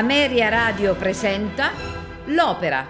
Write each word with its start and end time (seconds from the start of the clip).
Ameria 0.00 0.48
Radio 0.48 0.94
presenta 0.94 1.72
L'Opera. 2.28 2.86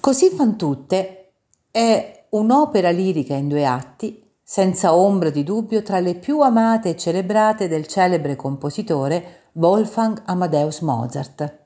Così 0.00 0.30
fan 0.30 0.58
tutte 0.58 1.34
è 1.70 2.26
un'opera 2.30 2.90
lirica 2.90 3.34
in 3.34 3.46
due 3.46 3.64
atti, 3.64 4.28
senza 4.42 4.92
ombra 4.92 5.30
di 5.30 5.44
dubbio 5.44 5.82
tra 5.82 6.00
le 6.00 6.16
più 6.16 6.40
amate 6.40 6.88
e 6.88 6.96
celebrate 6.96 7.68
del 7.68 7.86
celebre 7.86 8.34
compositore 8.34 9.50
Wolfgang 9.52 10.20
Amadeus 10.24 10.80
Mozart. 10.80 11.65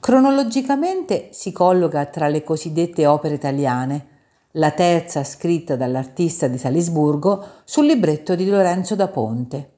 Cronologicamente 0.00 1.28
si 1.32 1.50
colloca 1.50 2.06
tra 2.06 2.28
le 2.28 2.44
cosiddette 2.44 3.06
opere 3.06 3.34
italiane, 3.34 4.06
la 4.52 4.70
terza 4.70 5.24
scritta 5.24 5.76
dall'artista 5.76 6.46
di 6.46 6.56
Salisburgo 6.56 7.44
sul 7.64 7.86
libretto 7.86 8.34
di 8.34 8.48
Lorenzo 8.48 8.94
da 8.94 9.08
Ponte. 9.08 9.72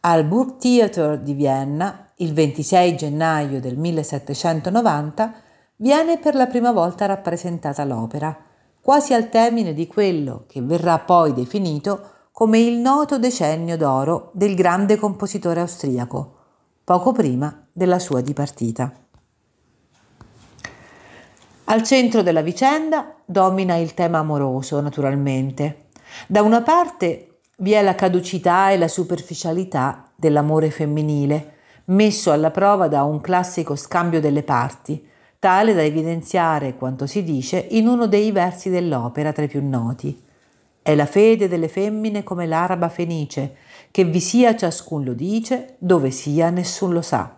Al 0.00 0.24
Burgtheater 0.24 1.18
di 1.20 1.32
Vienna, 1.32 2.12
il 2.16 2.32
26 2.32 2.96
gennaio 2.96 3.60
del 3.60 3.76
1790, 3.76 5.34
viene 5.76 6.18
per 6.18 6.34
la 6.34 6.46
prima 6.46 6.70
volta 6.70 7.06
rappresentata 7.06 7.84
l'opera, 7.84 8.36
quasi 8.80 9.14
al 9.14 9.28
termine 9.30 9.74
di 9.74 9.86
quello 9.86 10.44
che 10.46 10.60
verrà 10.62 10.98
poi 10.98 11.32
definito 11.32 12.10
come 12.30 12.60
il 12.60 12.76
noto 12.76 13.18
decennio 13.18 13.76
d'oro 13.76 14.30
del 14.34 14.54
grande 14.54 14.96
compositore 14.96 15.60
austriaco, 15.60 16.34
poco 16.84 17.10
prima 17.12 17.66
della 17.72 17.98
sua 17.98 18.20
dipartita. 18.20 19.05
Al 21.68 21.82
centro 21.82 22.22
della 22.22 22.42
vicenda 22.42 23.16
domina 23.24 23.74
il 23.74 23.92
tema 23.92 24.18
amoroso, 24.18 24.80
naturalmente. 24.80 25.86
Da 26.28 26.42
una 26.42 26.62
parte 26.62 27.40
vi 27.56 27.72
è 27.72 27.82
la 27.82 27.96
caducità 27.96 28.70
e 28.70 28.78
la 28.78 28.86
superficialità 28.86 30.04
dell'amore 30.14 30.70
femminile, 30.70 31.54
messo 31.86 32.30
alla 32.30 32.52
prova 32.52 32.86
da 32.86 33.02
un 33.02 33.20
classico 33.20 33.74
scambio 33.74 34.20
delle 34.20 34.44
parti, 34.44 35.04
tale 35.40 35.74
da 35.74 35.82
evidenziare 35.82 36.76
quanto 36.76 37.08
si 37.08 37.24
dice 37.24 37.66
in 37.70 37.88
uno 37.88 38.06
dei 38.06 38.30
versi 38.30 38.70
dell'opera 38.70 39.32
tra 39.32 39.42
i 39.42 39.48
più 39.48 39.66
noti. 39.68 40.22
È 40.80 40.94
la 40.94 41.06
fede 41.06 41.48
delle 41.48 41.68
femmine 41.68 42.22
come 42.22 42.46
l'araba 42.46 42.88
fenice, 42.88 43.56
che 43.90 44.04
vi 44.04 44.20
sia 44.20 44.54
ciascun 44.54 45.02
lo 45.02 45.14
dice, 45.14 45.74
dove 45.78 46.12
sia 46.12 46.48
nessun 46.50 46.92
lo 46.92 47.02
sa. 47.02 47.34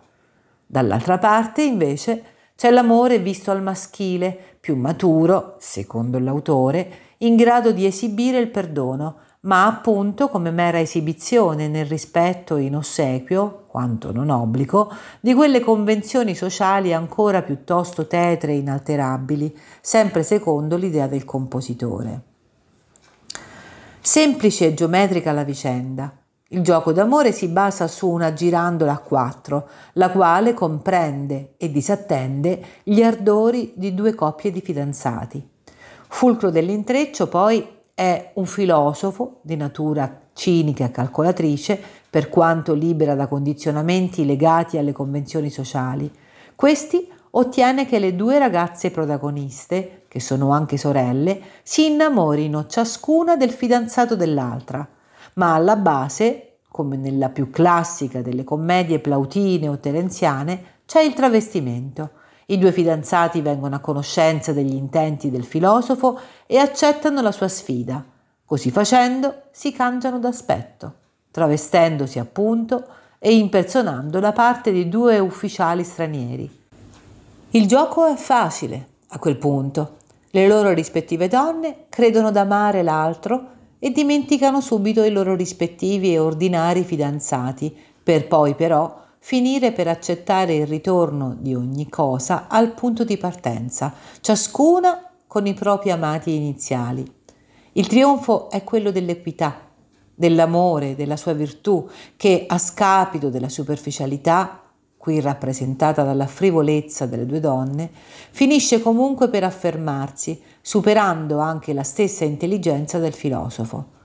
Dall'altra 0.67 1.17
parte, 1.17 1.63
invece, 1.63 2.37
c'è 2.59 2.71
l'amore 2.71 3.19
visto 3.19 3.51
al 3.51 3.63
maschile, 3.63 4.37
più 4.59 4.75
maturo, 4.75 5.55
secondo 5.59 6.19
l'autore, 6.19 6.91
in 7.19 7.37
grado 7.37 7.71
di 7.71 7.85
esibire 7.85 8.37
il 8.37 8.49
perdono, 8.49 9.15
ma 9.43 9.65
appunto 9.65 10.27
come 10.27 10.51
mera 10.51 10.77
esibizione 10.77 11.69
nel 11.69 11.85
rispetto 11.85 12.57
e 12.57 12.63
in 12.63 12.75
ossequio, 12.75 13.63
quanto 13.67 14.11
non 14.11 14.29
obbligo, 14.29 14.91
di 15.21 15.33
quelle 15.33 15.61
convenzioni 15.61 16.35
sociali 16.35 16.91
ancora 16.91 17.43
piuttosto 17.43 18.07
tetre 18.07 18.51
e 18.51 18.57
inalterabili, 18.57 19.57
sempre 19.79 20.23
secondo 20.23 20.75
l'idea 20.75 21.07
del 21.07 21.23
compositore. 21.23 22.21
Semplice 24.01 24.65
e 24.65 24.73
geometrica 24.73 25.31
la 25.31 25.45
vicenda, 25.45 26.18
il 26.51 26.61
gioco 26.61 26.91
d'amore 26.91 27.31
si 27.31 27.47
basa 27.47 27.87
su 27.87 28.09
una 28.09 28.33
girandola 28.33 28.93
a 28.93 28.99
quattro, 28.99 29.69
la 29.93 30.09
quale 30.09 30.55
comprende 30.55 31.53
e 31.57 31.69
disattende 31.69 32.59
gli 32.81 33.03
ardori 33.03 33.73
di 33.75 33.93
due 33.93 34.15
coppie 34.15 34.49
di 34.51 34.59
fidanzati. 34.59 35.47
Fulcro 36.07 36.49
dell'intreccio 36.49 37.27
poi 37.27 37.67
è 37.93 38.31
un 38.33 38.47
filosofo 38.47 39.41
di 39.43 39.55
natura 39.55 40.21
cinica 40.33 40.85
e 40.85 40.91
calcolatrice, 40.91 41.79
per 42.09 42.29
quanto 42.29 42.73
libera 42.73 43.13
da 43.13 43.27
condizionamenti 43.27 44.25
legati 44.25 44.79
alle 44.79 44.91
convenzioni 44.91 45.51
sociali. 45.51 46.11
Questi 46.55 47.07
ottiene 47.31 47.85
che 47.85 47.99
le 47.99 48.15
due 48.15 48.39
ragazze 48.39 48.89
protagoniste, 48.89 50.05
che 50.07 50.19
sono 50.19 50.49
anche 50.49 50.77
sorelle, 50.77 51.39
si 51.61 51.85
innamorino 51.85 52.65
ciascuna 52.65 53.35
del 53.35 53.51
fidanzato 53.51 54.15
dell'altra 54.15 54.87
ma 55.39 55.53
alla 55.53 55.77
base, 55.77 56.57
come 56.69 56.97
nella 56.97 57.29
più 57.29 57.49
classica 57.49 58.21
delle 58.21 58.43
commedie 58.43 58.99
plautine 58.99 59.69
o 59.69 59.79
terenziane, 59.79 60.81
c'è 60.85 61.01
il 61.01 61.13
travestimento. 61.13 62.11
I 62.47 62.57
due 62.57 62.73
fidanzati 62.73 63.39
vengono 63.39 63.75
a 63.75 63.79
conoscenza 63.79 64.51
degli 64.51 64.73
intenti 64.73 65.31
del 65.31 65.45
filosofo 65.45 66.19
e 66.45 66.57
accettano 66.57 67.21
la 67.21 67.31
sua 67.31 67.47
sfida. 67.47 68.03
Così 68.43 68.69
facendo 68.69 69.43
si 69.51 69.71
cangiano 69.71 70.19
d'aspetto, 70.19 70.93
travestendosi 71.31 72.19
appunto 72.19 72.85
e 73.17 73.33
impersonando 73.33 74.19
la 74.19 74.33
parte 74.33 74.73
di 74.73 74.89
due 74.89 75.19
ufficiali 75.19 75.85
stranieri. 75.85 76.57
Il 77.51 77.65
gioco 77.65 78.05
è 78.05 78.15
facile 78.15 78.87
a 79.09 79.19
quel 79.19 79.37
punto. 79.37 79.99
Le 80.31 80.47
loro 80.47 80.73
rispettive 80.73 81.29
donne 81.29 81.85
credono 81.87 82.29
d'amare 82.29 82.83
l'altro 82.83 83.57
e 83.79 83.91
dimenticano 83.91 84.61
subito 84.61 85.03
i 85.03 85.09
loro 85.09 85.35
rispettivi 85.35 86.13
e 86.13 86.19
ordinari 86.19 86.83
fidanzati, 86.83 87.75
per 88.03 88.27
poi 88.27 88.53
però 88.55 88.97
finire 89.19 89.71
per 89.71 89.87
accettare 89.87 90.55
il 90.55 90.67
ritorno 90.67 91.35
di 91.39 91.55
ogni 91.55 91.89
cosa 91.89 92.47
al 92.47 92.73
punto 92.73 93.03
di 93.03 93.17
partenza, 93.17 93.93
ciascuna 94.21 95.09
con 95.27 95.45
i 95.45 95.53
propri 95.53 95.91
amati 95.91 96.35
iniziali. 96.35 97.05
Il 97.73 97.87
trionfo 97.87 98.49
è 98.49 98.63
quello 98.63 98.91
dell'equità, 98.91 99.67
dell'amore, 100.13 100.95
della 100.95 101.15
sua 101.15 101.33
virtù, 101.33 101.87
che 102.17 102.45
a 102.47 102.57
scapito 102.57 103.29
della 103.29 103.49
superficialità 103.49 104.63
qui 104.97 105.21
rappresentata 105.21 106.03
dalla 106.03 106.27
frivolezza 106.27 107.05
delle 107.05 107.25
due 107.25 107.39
donne, 107.39 107.89
finisce 108.31 108.81
comunque 108.81 109.29
per 109.29 109.45
affermarsi, 109.45 110.41
superando 110.61 111.39
anche 111.39 111.73
la 111.73 111.83
stessa 111.83 112.25
intelligenza 112.25 112.99
del 112.99 113.13
filosofo. 113.13 113.97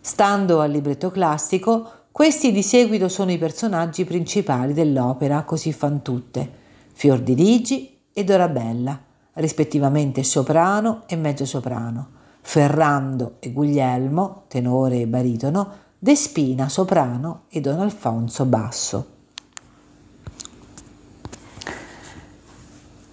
Stando 0.00 0.60
al 0.60 0.70
libretto 0.70 1.10
classico, 1.10 1.90
questi 2.10 2.52
di 2.52 2.62
seguito 2.62 3.08
sono 3.08 3.30
i 3.30 3.38
personaggi 3.38 4.04
principali 4.04 4.72
dell'opera 4.72 5.44
Così 5.44 5.72
fan 5.72 6.02
tutte, 6.02 6.50
Fiordiligi 6.92 7.98
e 8.12 8.24
Dorabella, 8.24 8.98
rispettivamente 9.34 10.22
soprano 10.22 11.02
e 11.06 11.16
mezzosoprano, 11.16 12.08
Ferrando 12.40 13.36
e 13.38 13.52
Guglielmo, 13.52 14.44
tenore 14.48 15.00
e 15.00 15.06
baritono, 15.06 15.88
Despina, 15.98 16.68
soprano 16.68 17.42
e 17.50 17.60
Don 17.60 17.78
Alfonso, 17.78 18.46
basso. 18.46 19.06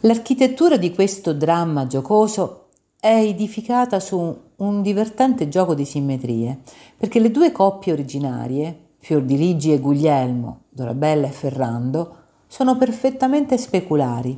L'architettura 0.02 0.78
di 0.78 0.94
questo 0.94 1.34
dramma 1.34 1.86
giocoso 1.86 2.67
è 3.07 3.24
edificata 3.24 4.01
su 4.01 4.38
un 4.57 4.81
divertente 4.81 5.48
gioco 5.48 5.74
di 5.74 5.86
simmetrie, 5.86 6.59
perché 6.98 7.19
le 7.19 7.31
due 7.31 7.54
coppie 7.54 7.94
originarie, 7.94 8.95
Fiordiligi 8.98 9.71
e 9.71 9.80
Guglielmo, 9.80 10.63
Dorabella 10.68 11.27
e 11.27 11.31
Ferrando, 11.31 12.15
sono 12.48 12.75
perfettamente 12.75 13.57
speculari. 13.57 14.38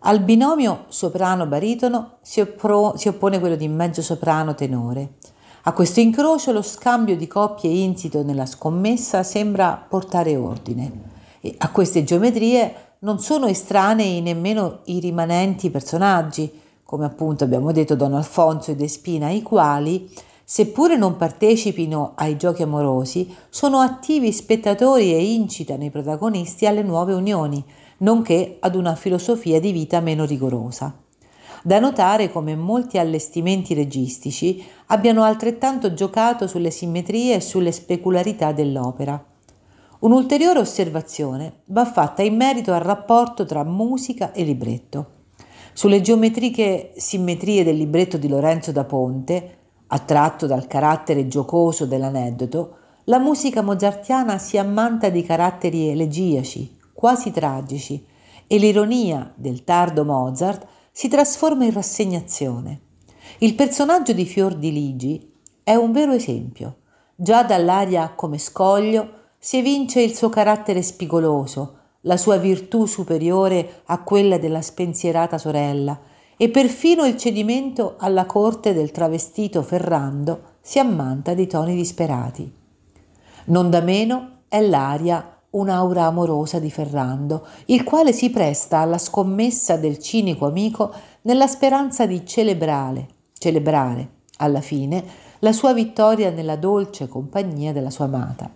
Al 0.00 0.20
binomio 0.20 0.84
soprano-baritono 0.86 2.18
si, 2.20 2.40
oppro- 2.40 2.96
si 2.96 3.08
oppone 3.08 3.40
quello 3.40 3.56
di 3.56 3.66
mezzo-soprano-tenore. 3.66 5.14
A 5.62 5.72
questo 5.72 5.98
incrocio 5.98 6.52
lo 6.52 6.62
scambio 6.62 7.16
di 7.16 7.26
coppie 7.26 7.70
insito 7.70 8.22
nella 8.22 8.46
scommessa 8.46 9.24
sembra 9.24 9.84
portare 9.88 10.36
ordine. 10.36 10.92
E 11.40 11.56
a 11.58 11.72
queste 11.72 12.04
geometrie 12.04 12.74
non 13.00 13.18
sono 13.18 13.46
estranei 13.46 14.20
nemmeno 14.20 14.82
i 14.84 15.00
rimanenti 15.00 15.70
personaggi, 15.70 16.62
come 16.86 17.04
appunto 17.04 17.42
abbiamo 17.42 17.72
detto 17.72 17.96
Don 17.96 18.14
Alfonso 18.14 18.70
e 18.70 18.76
Despina, 18.76 19.28
i 19.28 19.42
quali, 19.42 20.08
seppure 20.44 20.96
non 20.96 21.16
partecipino 21.16 22.12
ai 22.14 22.36
giochi 22.36 22.62
amorosi, 22.62 23.34
sono 23.50 23.80
attivi 23.80 24.30
spettatori 24.30 25.12
e 25.12 25.34
incitano 25.34 25.82
i 25.82 25.90
protagonisti 25.90 26.64
alle 26.64 26.84
nuove 26.84 27.12
unioni, 27.12 27.62
nonché 27.98 28.58
ad 28.60 28.76
una 28.76 28.94
filosofia 28.94 29.58
di 29.58 29.72
vita 29.72 29.98
meno 29.98 30.24
rigorosa. 30.24 30.96
Da 31.64 31.80
notare 31.80 32.30
come 32.30 32.54
molti 32.54 32.98
allestimenti 32.98 33.74
registici 33.74 34.64
abbiano 34.86 35.24
altrettanto 35.24 35.92
giocato 35.92 36.46
sulle 36.46 36.70
simmetrie 36.70 37.34
e 37.34 37.40
sulle 37.40 37.72
specularità 37.72 38.52
dell'opera. 38.52 39.20
Un'ulteriore 39.98 40.60
osservazione 40.60 41.62
va 41.64 41.84
fatta 41.84 42.22
in 42.22 42.36
merito 42.36 42.72
al 42.72 42.82
rapporto 42.82 43.44
tra 43.44 43.64
musica 43.64 44.30
e 44.30 44.44
libretto. 44.44 45.15
Sulle 45.76 46.00
geometriche 46.00 46.92
simmetrie 46.96 47.62
del 47.62 47.76
libretto 47.76 48.16
di 48.16 48.28
Lorenzo 48.28 48.72
da 48.72 48.84
Ponte, 48.84 49.56
attratto 49.88 50.46
dal 50.46 50.66
carattere 50.66 51.28
giocoso 51.28 51.84
dell'aneddoto, 51.84 52.76
la 53.04 53.18
musica 53.18 53.60
mozartiana 53.60 54.38
si 54.38 54.56
ammanta 54.56 55.10
di 55.10 55.22
caratteri 55.22 55.90
elegiaci, 55.90 56.78
quasi 56.94 57.30
tragici, 57.30 58.02
e 58.46 58.56
l'ironia 58.56 59.30
del 59.36 59.64
tardo 59.64 60.06
Mozart 60.06 60.66
si 60.90 61.08
trasforma 61.08 61.66
in 61.66 61.74
rassegnazione. 61.74 62.80
Il 63.40 63.54
personaggio 63.54 64.14
di 64.14 64.24
Fiordiligi 64.24 65.30
è 65.62 65.74
un 65.74 65.92
vero 65.92 66.12
esempio. 66.12 66.76
Già 67.14 67.42
dall'aria 67.42 68.14
come 68.14 68.38
scoglio 68.38 69.10
si 69.38 69.58
evince 69.58 70.00
il 70.00 70.16
suo 70.16 70.30
carattere 70.30 70.80
spigoloso, 70.80 71.80
la 72.06 72.16
sua 72.16 72.36
virtù 72.36 72.86
superiore 72.86 73.82
a 73.86 74.02
quella 74.02 74.38
della 74.38 74.62
spensierata 74.62 75.38
sorella, 75.38 76.00
e 76.38 76.50
perfino 76.50 77.04
il 77.04 77.16
cedimento 77.16 77.94
alla 77.98 78.26
corte 78.26 78.74
del 78.74 78.90
travestito 78.90 79.62
Ferrando 79.62 80.54
si 80.60 80.78
ammanta 80.78 81.34
di 81.34 81.46
toni 81.46 81.74
disperati. 81.74 82.52
Non 83.46 83.70
da 83.70 83.80
meno 83.80 84.40
è 84.48 84.60
l'aria 84.60 85.40
un'aura 85.50 86.04
amorosa 86.04 86.58
di 86.58 86.70
Ferrando, 86.70 87.46
il 87.66 87.84
quale 87.84 88.12
si 88.12 88.30
presta 88.30 88.78
alla 88.78 88.98
scommessa 88.98 89.76
del 89.76 89.98
cinico 89.98 90.46
amico 90.46 90.92
nella 91.22 91.46
speranza 91.46 92.04
di 92.06 92.26
celebrare, 92.26 93.06
celebrare, 93.38 94.08
alla 94.38 94.60
fine, 94.60 95.04
la 95.38 95.52
sua 95.52 95.72
vittoria 95.72 96.30
nella 96.30 96.56
dolce 96.56 97.08
compagnia 97.08 97.72
della 97.72 97.90
sua 97.90 98.04
amata. 98.04 98.50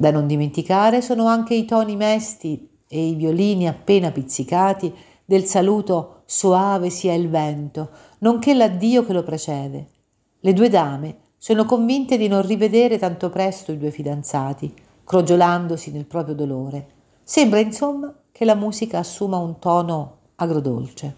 Da 0.00 0.12
non 0.12 0.28
dimenticare 0.28 1.02
sono 1.02 1.26
anche 1.26 1.54
i 1.54 1.64
toni 1.64 1.96
mesti 1.96 2.70
e 2.86 3.08
i 3.08 3.16
violini 3.16 3.66
appena 3.66 4.12
pizzicati 4.12 4.94
del 5.24 5.42
saluto 5.42 6.22
soave 6.24 6.88
sia 6.88 7.14
il 7.14 7.28
vento, 7.28 7.90
nonché 8.20 8.54
l'addio 8.54 9.04
che 9.04 9.12
lo 9.12 9.24
precede. 9.24 9.88
Le 10.38 10.52
due 10.52 10.68
dame 10.68 11.16
sono 11.36 11.64
convinte 11.64 12.16
di 12.16 12.28
non 12.28 12.46
rivedere 12.46 12.96
tanto 12.96 13.28
presto 13.28 13.72
i 13.72 13.76
due 13.76 13.90
fidanzati, 13.90 14.72
crogiolandosi 15.02 15.90
nel 15.90 16.06
proprio 16.06 16.36
dolore. 16.36 16.86
Sembra 17.24 17.58
insomma 17.58 18.14
che 18.30 18.44
la 18.44 18.54
musica 18.54 18.98
assuma 18.98 19.38
un 19.38 19.58
tono 19.58 20.18
agrodolce. 20.36 21.16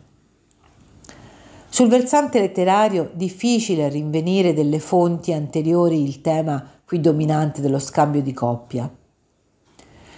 Sul 1.68 1.88
versante 1.88 2.40
letterario 2.40 3.10
difficile 3.12 3.90
rinvenire 3.90 4.54
delle 4.54 4.78
fonti 4.78 5.34
anteriori 5.34 6.02
il 6.02 6.22
tema 6.22 6.79
qui 6.90 7.00
dominante 7.00 7.60
dello 7.60 7.78
scambio 7.78 8.20
di 8.20 8.32
coppia. 8.32 8.92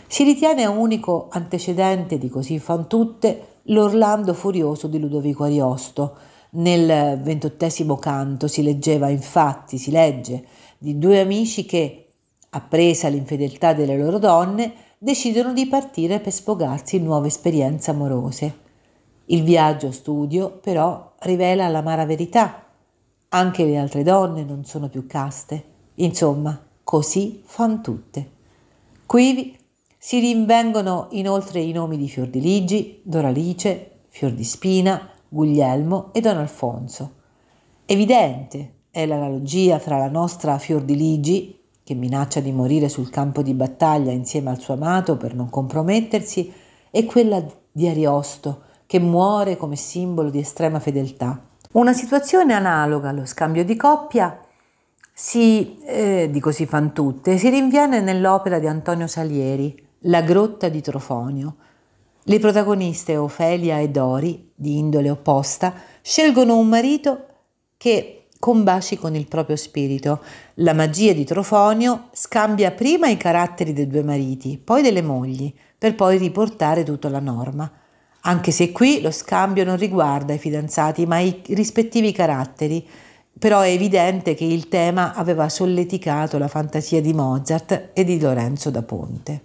Si 0.07 0.25
ritiene 0.25 0.65
unico 0.65 1.29
antecedente 1.31 2.17
di 2.17 2.31
Così 2.31 2.59
fan 2.59 2.89
tutte 2.89 3.59
l'Orlando 3.65 4.33
furioso 4.33 4.87
di 4.87 4.99
Ludovico 4.99 5.45
Ariosto. 5.45 6.17
Nel 6.53 7.21
ventottesimo 7.21 7.99
canto 7.99 8.49
si 8.49 8.63
leggeva 8.63 9.11
infatti, 9.11 9.77
si 9.77 9.91
legge, 9.91 10.47
di 10.79 10.99
due 10.99 11.21
amici 11.21 11.67
che 11.67 12.09
appresa 12.49 13.09
l'infedeltà 13.09 13.75
delle 13.75 13.99
loro 13.99 14.19
donne, 14.19 14.73
decidono 14.97 15.53
di 15.53 15.67
partire 15.67 16.21
per 16.21 16.33
sfogarsi 16.33 16.97
in 16.97 17.05
nuove 17.05 17.27
esperienze 17.27 17.91
amorose. 17.91 18.59
Il 19.27 19.43
viaggio 19.43 19.91
studio, 19.93 20.49
però, 20.51 21.17
rivela 21.19 21.69
l'amara 21.69 22.07
verità. 22.07 22.65
Anche 23.29 23.63
le 23.67 23.77
altre 23.77 24.03
donne 24.03 24.43
non 24.43 24.65
sono 24.65 24.89
più 24.89 25.07
caste. 25.07 25.72
Insomma, 25.97 26.61
così 26.83 27.43
fan 27.45 27.83
tutte. 27.83 28.31
Quivi 29.07 29.57
si 29.99 30.19
rinvengono 30.19 31.09
inoltre 31.11 31.61
i 31.61 31.73
nomi 31.73 31.97
di 31.97 32.09
Fiordiligi, 32.09 33.01
Doralice, 33.05 34.01
Fiordispina, 34.09 35.09
Guglielmo 35.29 36.13
e 36.13 36.21
Don 36.21 36.37
Alfonso. 36.37 37.13
Evidente 37.87 38.75
è 38.91 39.07
l'analogia 39.07 39.79
tra 39.79 39.99
la 39.99 40.09
nostra 40.09 40.59
Fiordiligi 40.59 41.61
che 41.85 41.95
minaccia 41.95 42.41
di 42.41 42.53
morire 42.53 42.89
sul 42.89 43.11
campo 43.11 43.43
di 43.43 43.55
battaglia 43.55 44.13
insieme 44.13 44.51
al 44.51 44.61
suo 44.61 44.75
amato 44.75 45.17
per 45.17 45.35
non 45.35 45.51
compromettersi, 45.51 46.53
e 46.91 47.05
quella 47.07 47.45
di 47.71 47.89
Ariosto, 47.89 48.65
che 48.87 49.01
muore 49.01 49.57
come 49.57 49.77
simbolo 49.77 50.31
di 50.31 50.39
estrema 50.39 50.79
fedeltà. 50.79 51.49
Una 51.73 51.95
situazione 51.95 52.53
analoga 52.53 53.09
allo 53.09 53.25
scambio 53.25 53.65
di 53.65 53.77
coppia 53.77 54.39
si, 55.13 55.79
eh, 55.85 56.29
di 56.31 56.41
così 56.41 56.67
fan 56.67 56.93
tutte, 56.93 57.37
si 57.37 57.51
rinviene 57.51 58.01
nell'opera 58.01 58.59
di 58.59 58.67
Antonio 58.67 59.07
Salieri, 59.07 59.75
La 60.07 60.23
grotta 60.23 60.69
di 60.69 60.81
Trofonio. 60.81 61.57
Le 62.25 62.39
protagoniste 62.39 63.17
Ofelia 63.17 63.79
e 63.79 63.89
Dori, 63.89 64.51
di 64.55 64.79
indole 64.79 65.11
opposta, 65.11 65.75
scelgono 66.01 66.57
un 66.57 66.69
marito 66.69 67.27
che 67.77 68.27
combaci 68.39 68.97
con 68.97 69.15
il 69.15 69.27
proprio 69.29 69.57
spirito. 69.57 70.21
La 70.55 70.73
magia 70.73 71.13
di 71.13 71.25
Trofonio 71.25 72.09
scambia 72.13 72.71
prima 72.71 73.09
i 73.09 73.17
caratteri 73.17 73.73
dei 73.73 73.87
due 73.87 74.03
mariti, 74.03 74.59
poi 74.59 74.83
delle 74.83 75.03
mogli, 75.03 75.53
per 75.77 75.95
poi 75.95 76.17
riportare 76.17 76.85
tutto 76.85 77.09
alla 77.09 77.21
norma. 77.21 77.71
Anche 78.23 78.51
se 78.51 78.71
qui 78.73 79.01
lo 79.01 79.11
scambio 79.11 79.65
non 79.65 79.77
riguarda 79.77 80.33
i 80.33 80.39
fidanzati, 80.39 81.07
ma 81.07 81.19
i 81.19 81.43
rispettivi 81.49 82.13
caratteri, 82.13 82.87
però 83.43 83.59
è 83.59 83.71
evidente 83.71 84.35
che 84.35 84.45
il 84.45 84.69
tema 84.69 85.15
aveva 85.15 85.49
solleticato 85.49 86.39
la 86.39 86.47
fantasia 86.47 87.01
di 87.01 87.13
Mozart 87.13 87.91
e 87.93 88.05
di 88.05 88.21
Lorenzo 88.21 88.71
da 88.71 88.83
Ponte. 88.85 89.41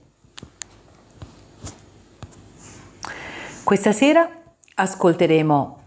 Questa 3.64 3.92
sera 3.92 4.30
ascolteremo 4.76 5.80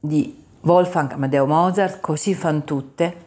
di 0.00 0.44
Wolfgang 0.62 1.12
Amadeo 1.12 1.46
Mozart, 1.46 2.00
così 2.00 2.34
fan 2.34 2.64
tutte, 2.64 3.26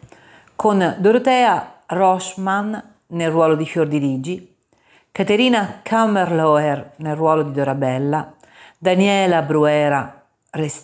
con 0.56 0.96
Dorothea 0.98 1.80
Roschmann 1.86 2.74
nel 3.06 3.30
ruolo 3.30 3.56
di 3.56 3.64
Fiordiligi, 3.64 4.56
Caterina 5.10 5.80
Kammerloher 5.82 6.96
nel 6.96 7.16
ruolo 7.16 7.44
di 7.44 7.52
Dorabella, 7.52 8.30
Daniela 8.76 9.40
Bruera 9.40 10.22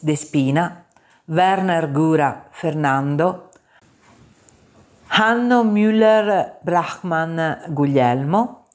Despina, 0.01 0.87
Werner 1.31 1.89
Gura 1.89 2.47
Fernando, 2.51 3.51
Hanno 5.09 5.63
Müller 5.63 6.59
Brachmann 6.63 7.65
Guglielmo, 7.69 8.69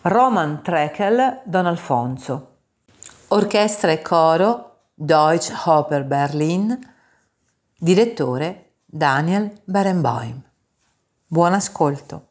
Roman 0.00 0.62
Trekel 0.62 1.42
Don 1.44 1.66
Alfonso. 1.66 2.56
Orchestra 3.28 3.90
e 3.90 4.00
coro 4.00 4.86
Deutsche 4.94 5.52
Oper 5.66 6.04
Berlin, 6.04 6.78
direttore 7.76 8.76
Daniel 8.86 9.60
Barenboim. 9.64 10.42
Buon 11.26 11.52
ascolto. 11.52 12.29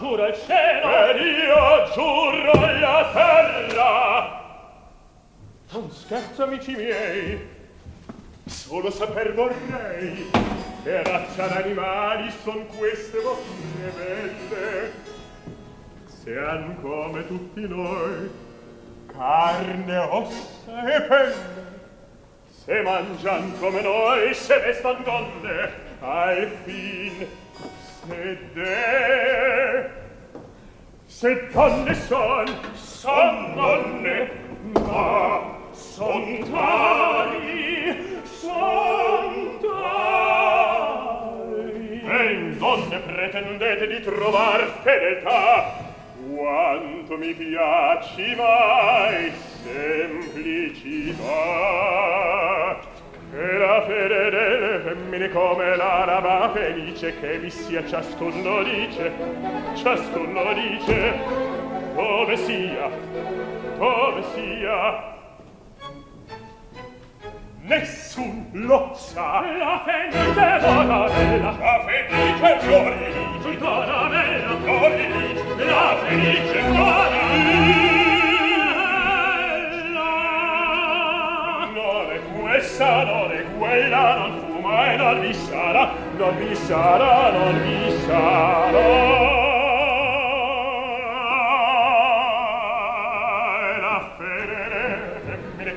naturel 0.00 0.34
ciascuno 57.86 58.62
dice 58.64 59.12
ciascuno 59.74 60.52
dice 60.54 61.14
dove 61.94 62.36
sia? 62.36 62.90
Dove 63.78 64.22
sia? 64.34 65.14
Nessun 67.62 68.48
lo 68.52 68.92
sa. 68.94 69.40
La 69.40 69.82
felice 69.84 70.58
buona 70.60 71.08
bella 71.08 71.50
La 71.58 71.84
felice 71.84 72.58
fiori 72.60 73.58
Buona 73.58 74.08
bella 74.08 74.56
Fiori 74.62 75.06
La 75.56 75.96
felice 76.04 76.62
buona 76.68 77.20
bella 77.32 77.70
Non 81.72 82.10
è 82.10 82.20
questa, 82.40 83.04
non 83.04 83.32
è 83.32 83.44
quella 83.58 84.16
Non 84.16 84.38
fuma 84.46 84.92
e 84.92 84.96
non 84.96 85.20
vi 85.20 85.34
sarà 85.34 85.45
non 86.16 86.36
vi 86.38 86.54
sarà, 86.54 87.30
non 87.30 87.62
vi 87.62 87.98
sarà. 88.06 89.34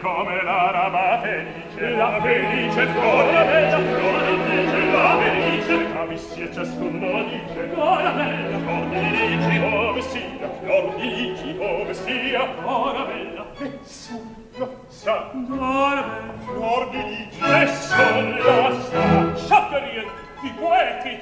come 0.02 0.42
l'araba 0.44 1.20
felice, 1.22 1.90
la 1.90 2.22
felice 2.22 2.88
con 2.94 3.34
la 3.34 3.44
bella, 3.44 3.76
con 3.76 4.14
la 4.14 4.22
felice, 4.46 4.92
la 4.92 5.18
felice, 5.20 5.98
avissi 5.98 6.42
e 6.42 6.54
ciascuno 6.54 7.24
dice, 7.24 7.70
con 7.74 8.04
la 8.04 8.12
bella, 8.12 8.58
con 8.64 8.92
la 8.92 8.98
felice, 8.98 9.60
ove 9.60 10.02
sia, 10.02 10.48
con 10.60 10.86
la 10.86 10.92
felice, 10.98 11.56
ove 11.60 11.94
sia, 11.94 12.48
con 12.64 12.94
la 12.94 13.04
bella, 13.04 13.46
nessuno 13.58 14.70
sa, 14.88 15.30
con 15.32 15.48
la 15.50 16.04
bella, 16.08 16.34
con 16.46 16.80
la 16.80 16.88
felice, 16.92 17.38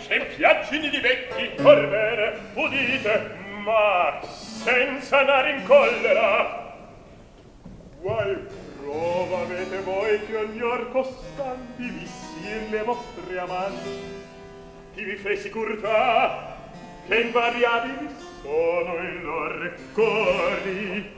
e 0.07 0.25
piaccini 0.35 0.89
di 0.89 0.99
vecchi 0.99 1.61
col 1.61 1.87
bene 1.87 2.39
udite 2.53 3.35
ma 3.63 4.19
senza 4.23 5.19
andare 5.19 5.51
in 5.51 5.63
collera. 5.65 6.75
Qual 8.01 8.47
prova 8.79 9.41
avete 9.41 9.81
voi 9.81 10.25
che 10.25 10.35
ogni 10.35 10.61
or 10.61 10.91
costanti 10.91 11.83
vi 11.83 12.07
le 12.69 12.83
vostre 12.83 13.39
amanti 13.39 14.25
chi 14.93 15.03
vi 15.03 15.15
fe 15.15 15.37
sicurtà 15.37 16.55
che 17.07 17.19
invariabili 17.19 18.09
sono 18.41 19.03
i 19.03 19.21
lor 19.21 19.51
ricordi 19.51 21.15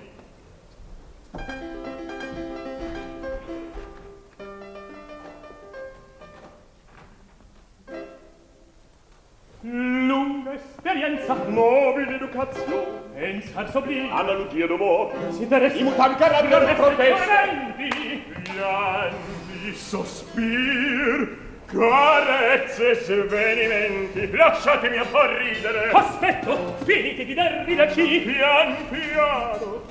lunga 9.62 10.54
esperienza. 10.54 11.34
Nobile 11.48 12.16
educazione. 12.16 13.08
Pensar 13.14 13.70
soblì 13.70 14.08
analogia 14.10 14.66
d'uomo 14.66 15.12
si 15.32 15.44
interessi 15.44 15.80
immutabili 15.80 16.18
carattere 16.18 16.66
di 16.66 16.74
proteste 16.74 17.74
pianti 17.76 19.74
sospir. 19.74 21.48
Carezze 21.66 22.96
svenimenti. 22.96 24.32
Lasciatemi 24.32 24.98
a 24.98 25.04
far 25.04 25.30
ridere. 25.32 25.92
Aspetto. 25.92 26.76
Finiti 26.84 27.26
di 27.26 27.34
darvi 27.34 27.76
da 27.76 27.92
ci 27.92 28.20
pian 28.22 28.76
piano. 28.90 29.82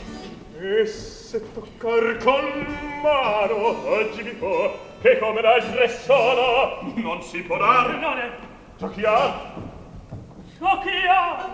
E 0.61 0.87
se 0.87 1.41
toccar 1.53 2.17
con 2.17 2.67
mano 3.01 3.87
oggi 3.87 4.23
vi 4.23 4.31
può 4.31 4.77
che 5.01 5.19
come 5.19 5.41
l'altre 5.41 5.89
sono 5.89 6.93
non 6.97 7.23
si 7.23 7.43
può 7.43 7.59
dar. 7.59 7.97
Non 7.97 8.19
è 8.19 8.48
Giochia! 8.79 9.35
Giochia! 10.57 11.51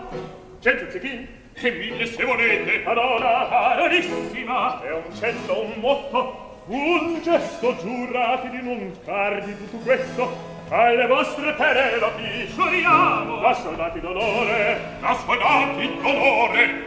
Cento 0.59 0.91
zecchini! 0.91 1.27
E 1.55 1.71
mille 1.71 2.05
se 2.05 2.23
volete! 2.23 2.81
Parola 2.81 3.75
carissima! 3.77 4.83
E 4.83 4.91
un 4.91 5.15
cento, 5.15 5.59
un 5.59 5.73
motto, 5.77 6.61
un 6.67 7.19
gesto 7.23 7.75
giurate 7.77 8.49
di 8.51 8.61
non 8.61 8.95
cardi 9.03 9.57
tutto 9.57 9.77
questo 9.77 10.53
alle 10.69 11.07
vostre 11.07 11.53
Penelopi! 11.53 12.47
giuriamo 12.53 13.37
da 13.37 13.53
soldati 13.53 13.99
d'onore 13.99 14.79
da 14.99 15.13
soldati 15.15 15.97
d'onore 16.01 16.85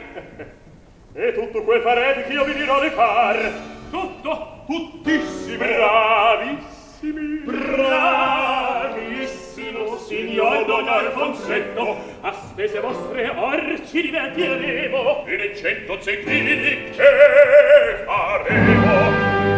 e 1.15 1.33
tutto 1.33 1.63
quel 1.63 1.83
farete 1.83 2.25
che 2.25 2.33
io 2.33 2.45
vi 2.45 2.55
dirò 2.55 2.81
di 2.81 2.91
far 2.91 3.53
tutto 3.91 4.65
tuttissimi 4.67 5.57
bravissimi 5.57 7.39
bravi 7.45 9.18
signor 10.09 10.65
Don 10.65 10.89
Alfonsetto, 10.89 11.99
a 12.23 12.33
spese 12.33 12.81
vostre 12.81 13.29
or 13.29 13.79
ci 13.87 14.01
divertiremo, 14.01 15.27
e 15.27 15.37
ne 15.37 15.55
cento 15.55 16.01
zecchini 16.01 16.91
che 16.97 18.05
faremo. 18.07 19.58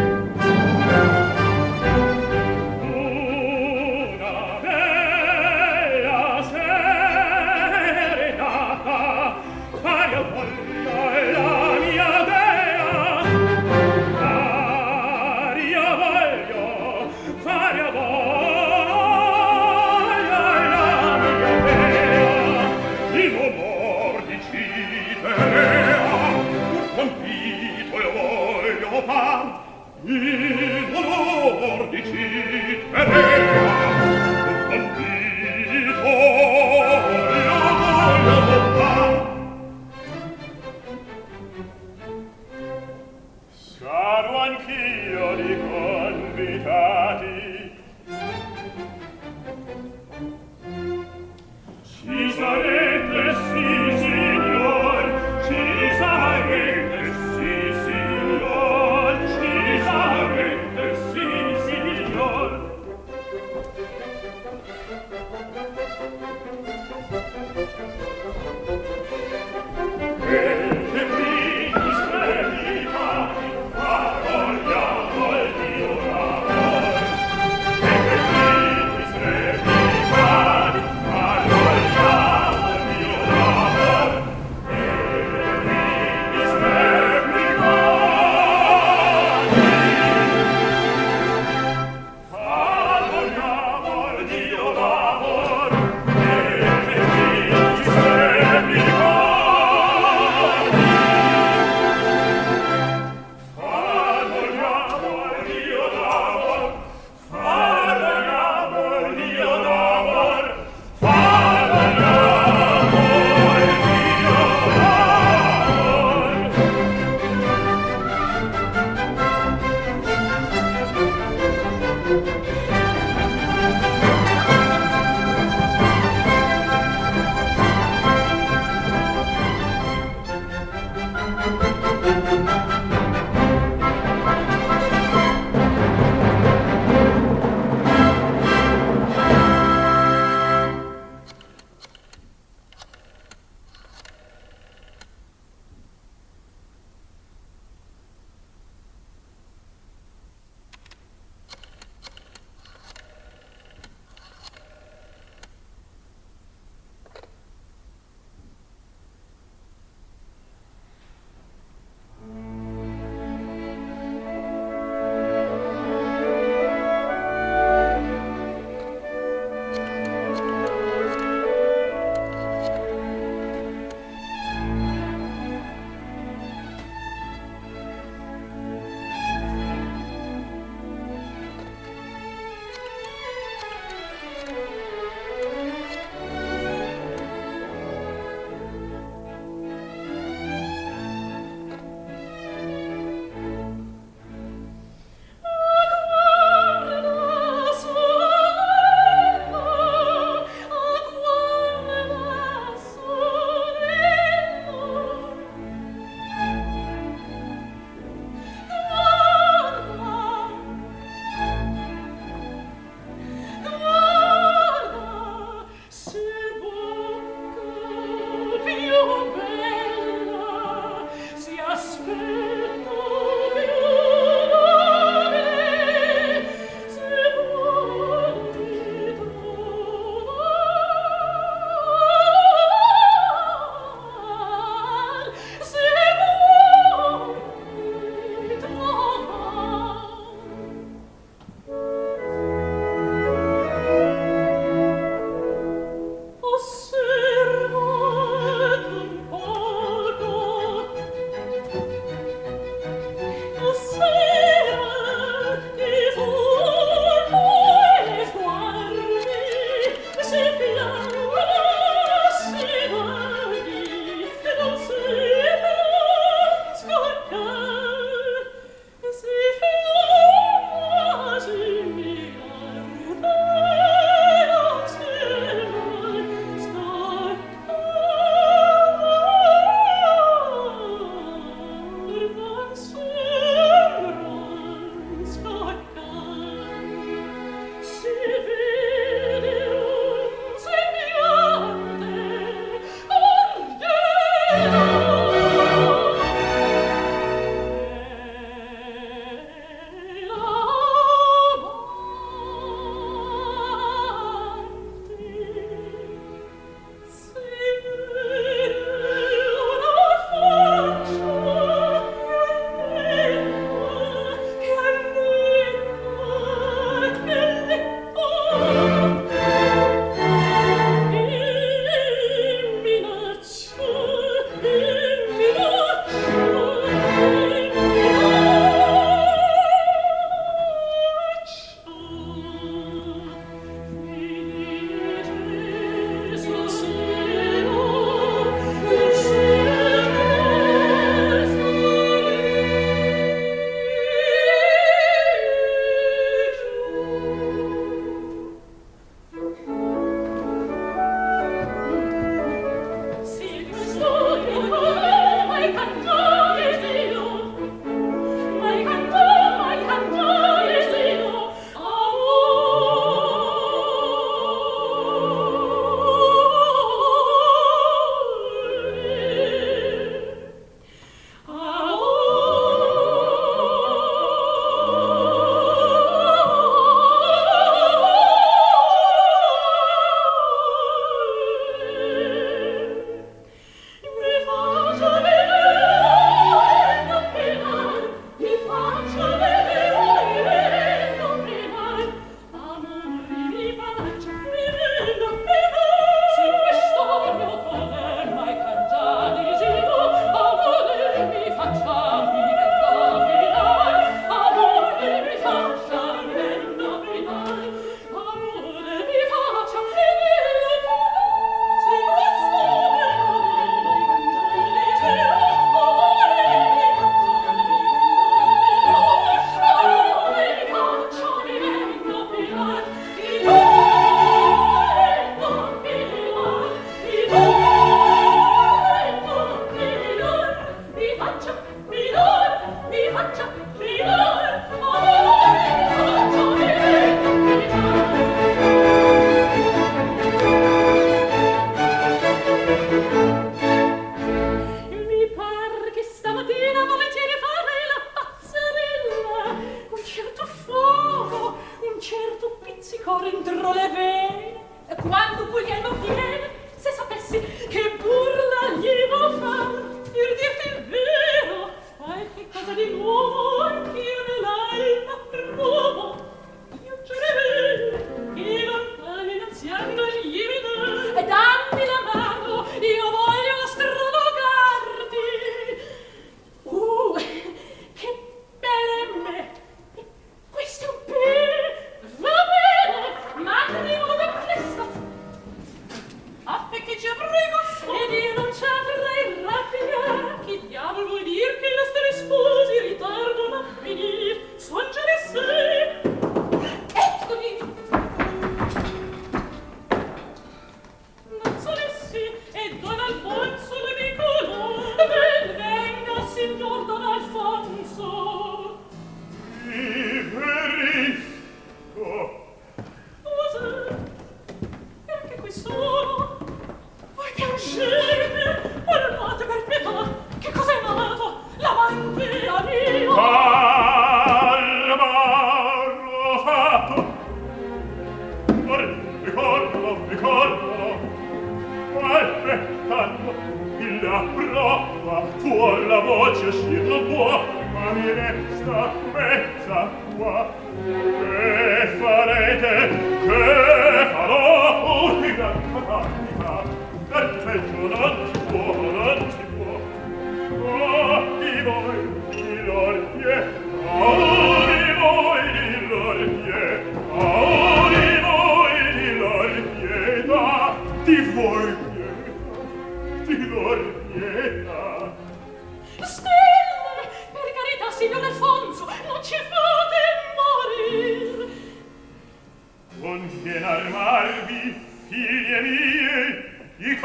mezza 539.12 539.88
qua. 540.16 540.52
Che 540.84 541.86
farete 541.98 542.88
che 543.26 543.69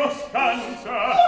costanza. 0.08 1.25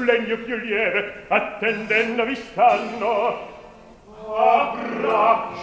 sul 0.00 0.06
legno 0.06 0.36
pioliere 0.38 1.24
attendendo 1.28 2.24
vi 2.24 2.34
stanno 2.34 3.48
abbracciami 4.34 5.60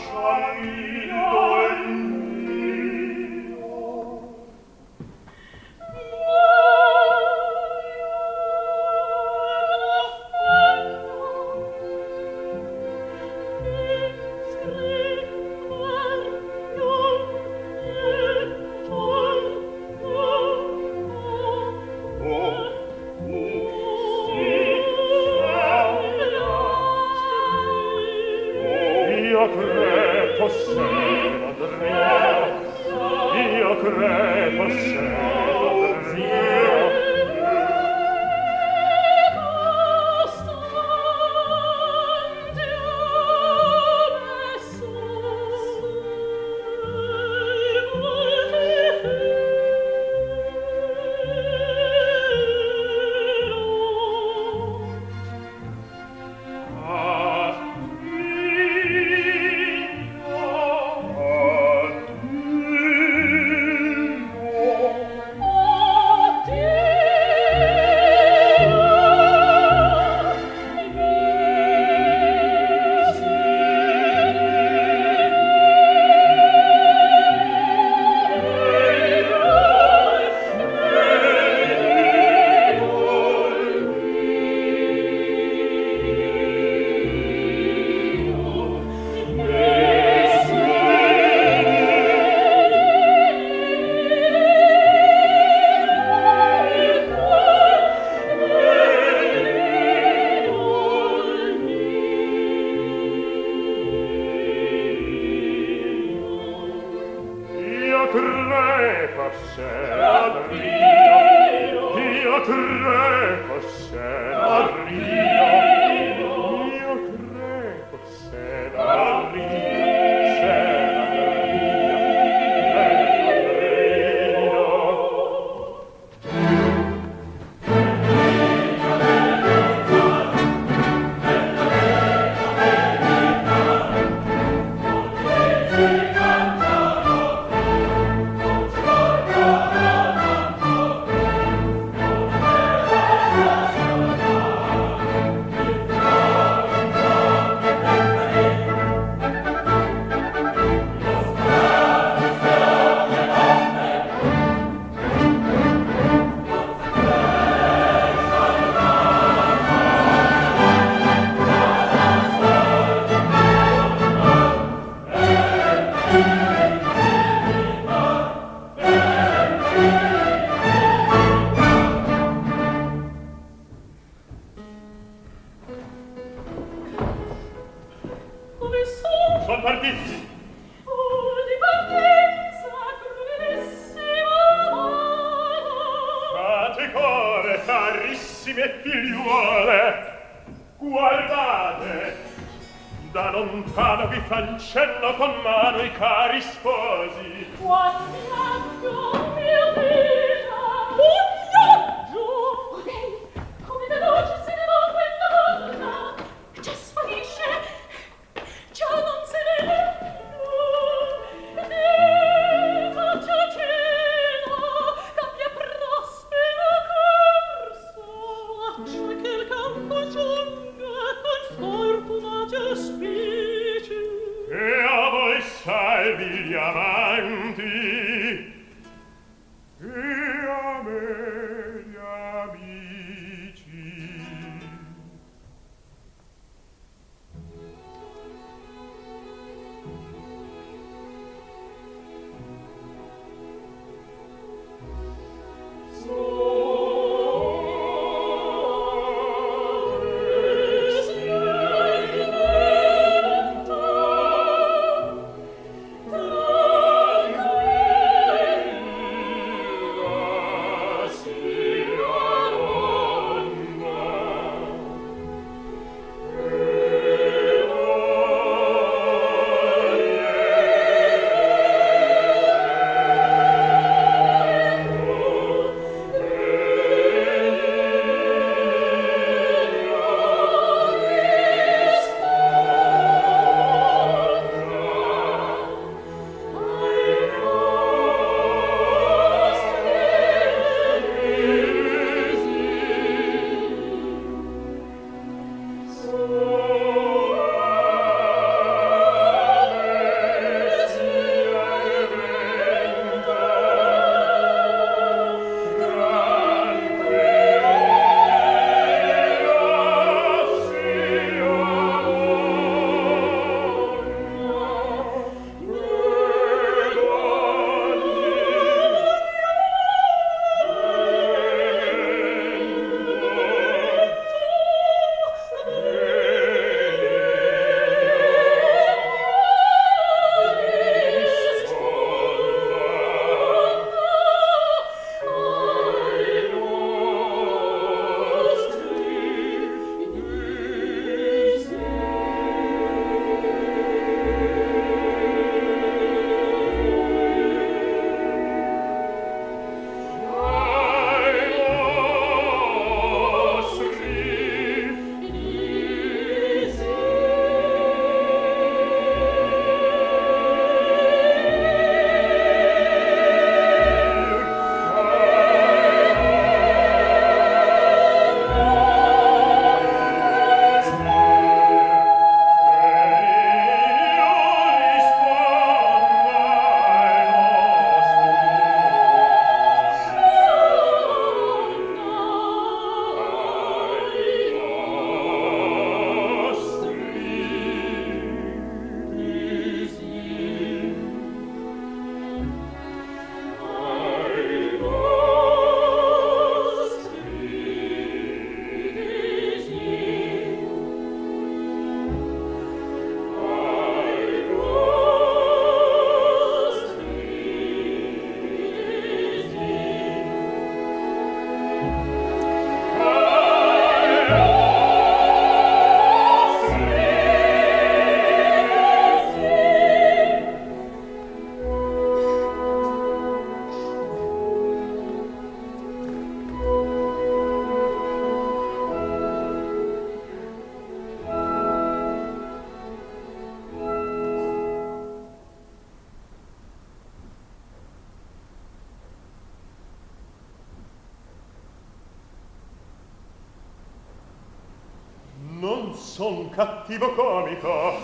cattivo 446.88 447.14
comico. 447.14 448.00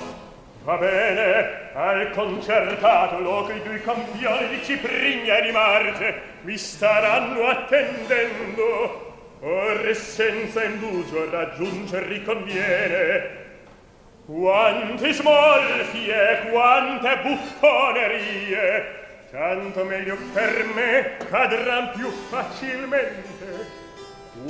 Va 0.65 0.75
bene 0.75 1.71
al 1.73 2.11
concertato 2.11 3.19
loco 3.19 3.51
i 3.51 3.61
due 3.63 3.81
campioni 3.81 4.49
di 4.49 4.63
ciprigna 4.63 5.37
e 5.37 5.41
di 5.41 5.51
marte 5.51 6.21
mi 6.41 6.57
staranno 6.57 7.47
attendendo. 7.47 9.11
Or 9.39 9.95
senza 9.95 10.63
indugio 10.63 11.29
raggiunger 11.29 12.03
riconviene. 12.03 13.41
Quante 14.25 15.11
smorfie, 15.11 16.47
quante 16.49 17.17
buffonerie, 17.23 18.85
tanto 19.31 19.83
meglio 19.83 20.15
per 20.33 20.65
me 20.73 21.17
cadran 21.29 21.91
più 21.91 22.09
facilmente 22.09 23.32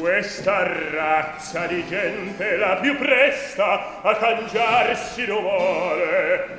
questa 0.03 0.67
razza 0.91 1.65
di 1.65 1.87
gente 1.87 2.57
la 2.57 2.75
più 2.81 2.97
presta 2.97 4.01
a 4.01 4.13
cangiarsi 4.17 5.25
non 5.25 5.41
vuole. 5.41 6.57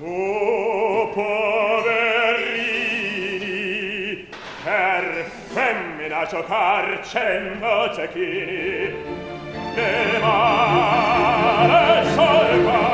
Oh, 0.00 1.08
poverini 1.08 1.98
per 4.62 5.24
femmina 5.48 6.24
giocar 6.26 7.00
cento 7.02 7.94
cecchini 7.96 8.94
nel 9.74 10.20
mare 10.20 12.04
sorpa 12.14 12.87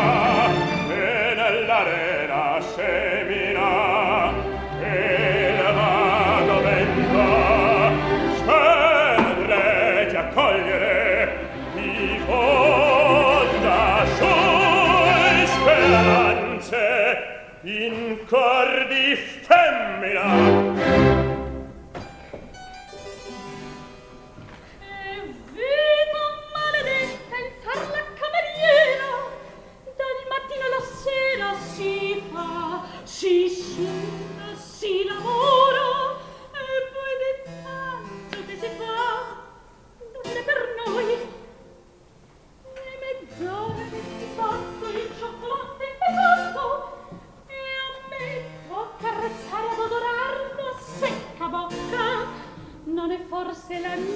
c'est 53.67 53.81
la 53.81 53.97
nuit. 53.97 54.14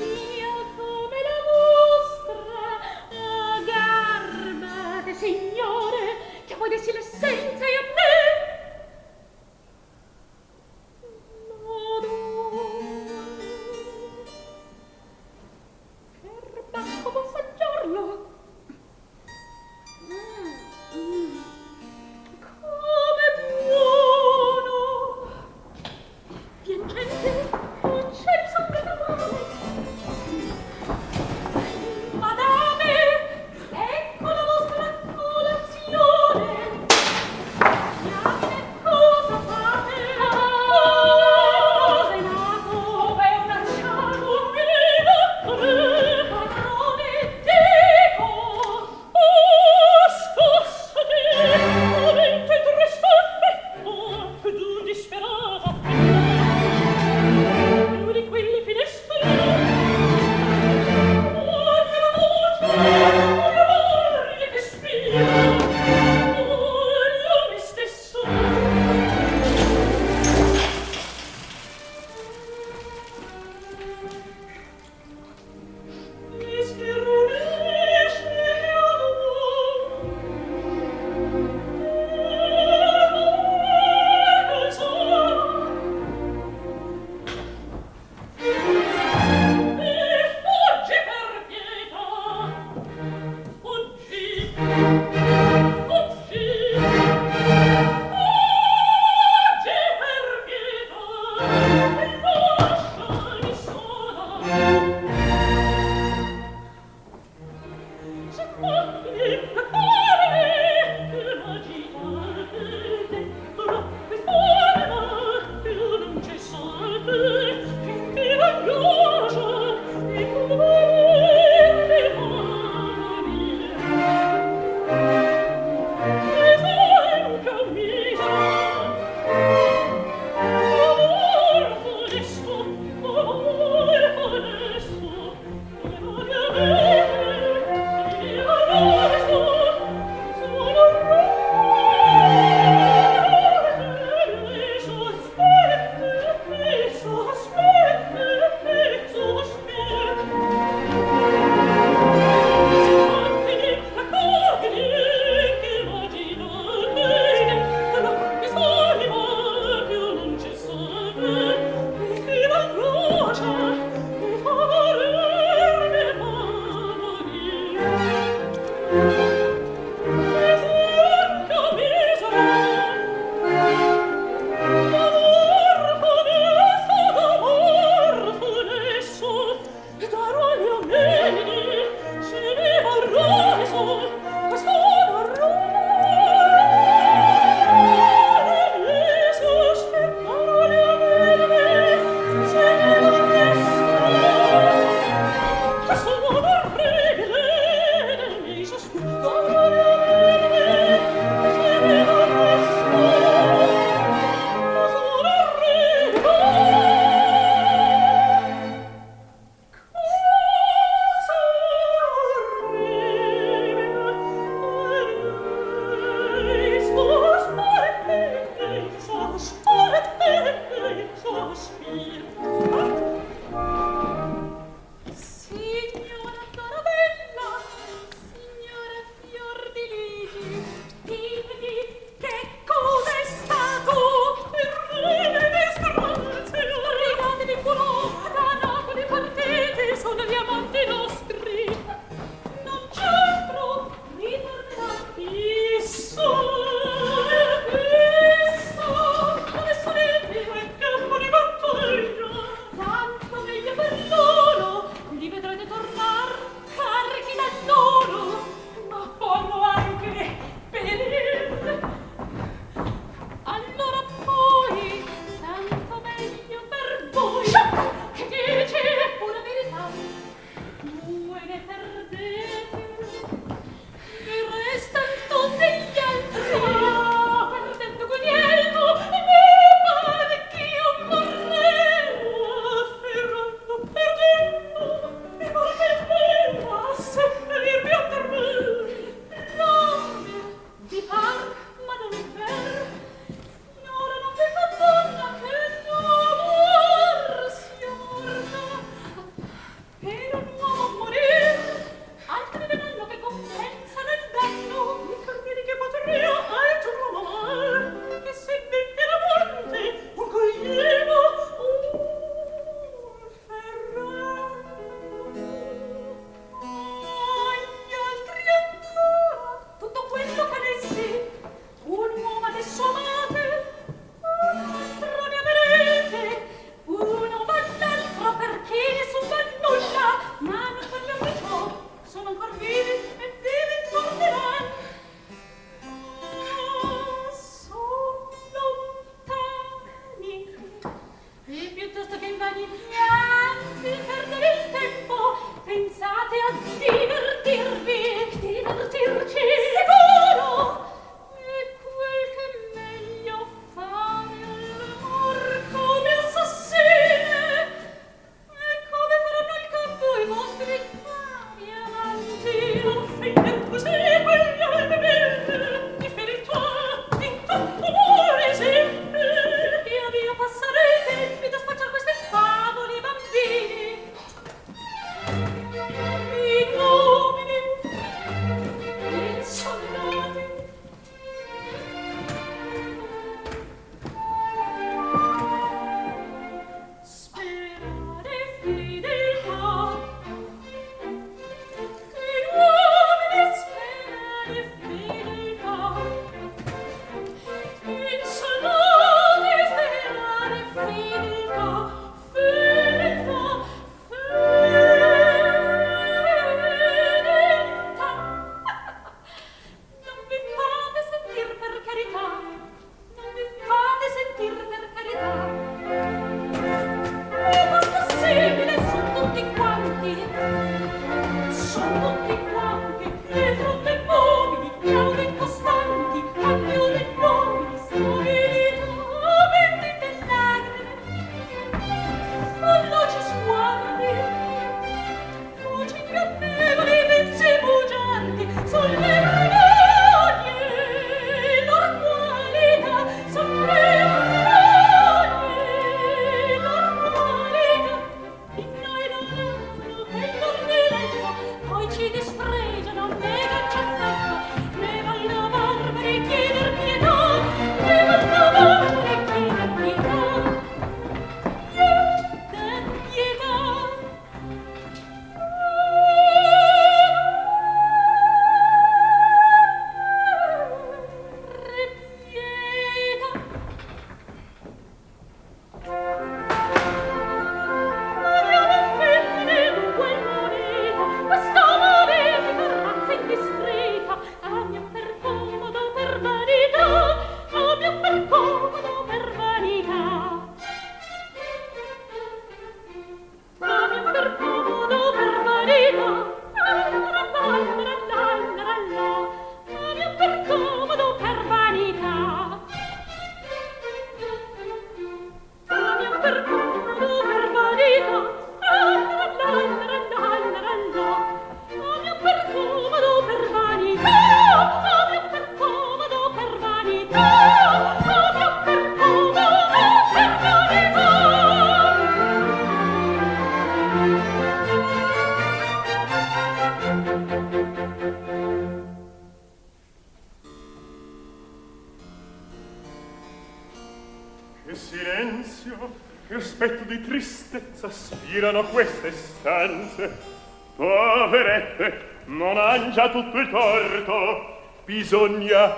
Tutto 543.10 543.38
il 543.38 543.48
torto. 543.50 544.56
Bisogna 544.84 545.74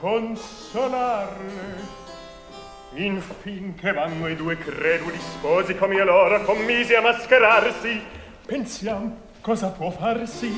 consolarle. 0.00 1.98
Infin 2.94 3.74
che 3.74 3.92
vanno 3.92 4.28
i 4.28 4.36
due 4.36 4.56
creduli 4.58 5.18
sposi 5.18 5.74
come 5.76 6.02
loro 6.04 6.42
commisi 6.42 6.94
a 6.94 7.00
mascherarsi. 7.00 8.02
Pensiam 8.46 9.16
cosa 9.40 9.68
può 9.68 9.90
farsi. 9.90 10.48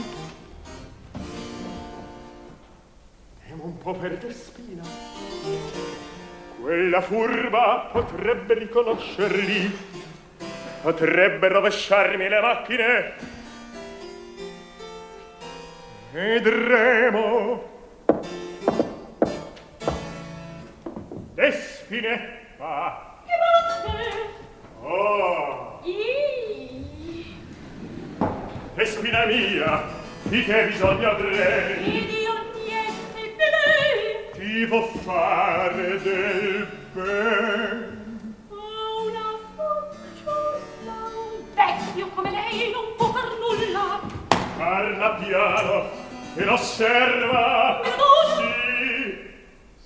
E 3.47 3.53
un 3.53 3.79
po' 3.79 3.95
per 3.95 4.17
despina 4.17 4.83
quella 6.63 7.01
furba 7.01 7.89
potrebbe 7.91 8.55
riconoscerli 8.55 9.92
potrebbe 10.83 11.49
rovesciarmi 11.49 12.29
le 12.29 12.41
macchine. 12.41 13.13
Vedremo. 16.11 17.71
Despine 21.35 22.41
va. 22.59 23.23
Oh. 24.83 25.81
Despina 28.75 29.25
mia. 29.27 30.01
Di 30.25 30.45
che 30.45 30.67
bisogno 30.67 31.11
avrei 31.11 32.07
di 32.07 32.27
ogni 32.27 32.71
essere 32.71 33.35
ti 34.33 34.65
vo 34.65 34.83
fare 35.05 36.01
del 36.01 36.67
ben 36.93 37.52
parla 44.63 45.11
piano 45.15 45.91
e 46.37 46.47
osserva 46.47 47.81
sì 48.37 49.31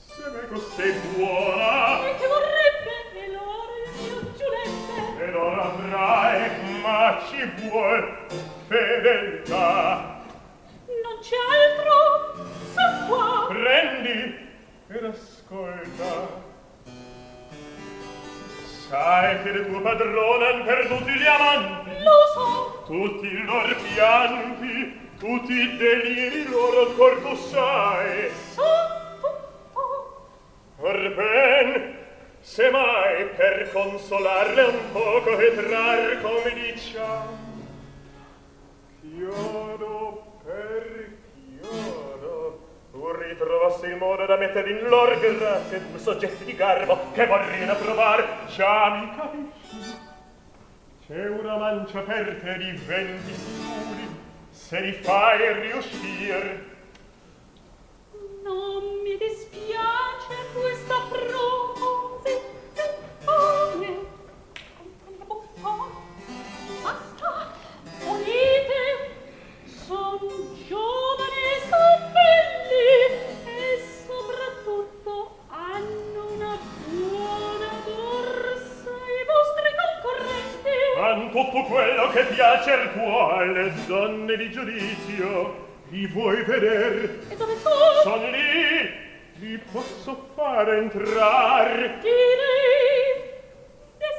se 0.04 0.22
me 0.28 0.60
sei 0.76 0.92
buona. 1.14 2.06
E 2.06 2.14
che 2.16 2.26
vorrebbe? 2.26 2.94
E 3.14 3.32
l'ora 3.32 3.72
il 3.82 3.90
mio 4.02 4.32
giulette 4.36 5.24
e 5.24 5.30
l'ora 5.30 5.62
avrai 5.62 6.50
ma 6.82 7.18
ci 7.26 7.68
vuol 7.68 8.16
fedeltà. 8.68 10.20
Non 10.86 11.16
c'è 11.22 11.36
altro? 11.56 12.46
Sa 12.74 13.06
qua. 13.08 13.46
Prendi 13.48 14.48
ed 14.88 15.04
ascolta. 15.04 16.44
Sai 18.88 19.42
che 19.42 19.50
le 19.52 19.66
tue 19.70 19.80
padrone 19.80 20.46
han 20.46 20.64
perduti 20.64 21.12
gli 21.12 21.26
amanti 21.26 21.86
lo 22.06 22.12
so 22.34 22.45
tutti 22.86 23.26
i 23.26 23.44
loro 23.44 23.74
pianti 23.82 25.00
tutti 25.18 25.52
i 25.52 25.76
deliri 25.76 26.48
loro 26.48 26.94
tu 26.94 27.34
sai 27.34 28.30
or 30.78 31.94
se 32.40 32.70
mai 32.70 33.24
per 33.34 33.70
consolarle 33.72 34.62
un 34.62 34.92
poco 34.92 35.36
e 35.36 35.54
trar 35.56 36.20
come 36.22 36.54
diciam 36.54 37.64
chiodo 39.00 40.22
per 40.44 41.10
chiodo 41.34 42.68
tu 42.92 43.10
ritrovassi 43.10 43.86
il 43.86 43.96
modo 43.96 44.26
da 44.26 44.36
mettere 44.36 44.70
in 44.70 44.86
lor 44.86 45.18
grazia 45.18 45.80
due 45.80 45.98
soggetti 45.98 46.44
di 46.44 46.54
garbo 46.54 47.10
che 47.12 47.26
vorrien 47.26 47.76
provar. 47.78 48.46
Già 48.46 48.88
mi 48.90 49.14
capisci 49.16 49.55
c'è 51.06 51.28
una 51.28 51.56
mancia 51.56 52.00
per 52.00 52.40
te 52.42 52.58
di 52.58 52.72
venti 52.84 53.34
se 54.50 54.80
li 54.80 54.92
fai 54.92 55.52
riuscir. 55.60 56.74
Non 58.42 58.82
mi 59.04 59.16
dispiace 59.16 60.34
questa 60.52 60.96
proposizione 61.08 62.24
basta 66.82 67.52
volete 68.04 68.82
son 69.84 70.18
giovani 70.66 71.46
son 71.68 72.00
belli 72.16 72.90
e 73.44 73.58
soprattutto 74.06 75.12
hanno 75.50 76.20
una 76.34 76.58
buona 76.88 77.70
borsa 77.84 78.45
Con 80.96 81.28
tutto 81.30 81.62
quello 81.64 82.08
che 82.08 82.24
piace 82.24 82.72
al 82.72 82.90
cuore, 82.92 83.70
donne 83.86 84.34
di 84.34 84.50
giudizio, 84.50 85.66
li 85.90 86.06
vuoi 86.06 86.42
veder? 86.42 87.18
E 87.28 87.36
dove 87.36 87.54
sono? 87.58 88.00
son 88.02 88.30
lì! 88.30 88.90
Li 89.34 89.60
posso 89.70 90.30
fare 90.34 90.78
entrar? 90.78 91.98
Di 92.00 92.08
lì! 92.40 93.12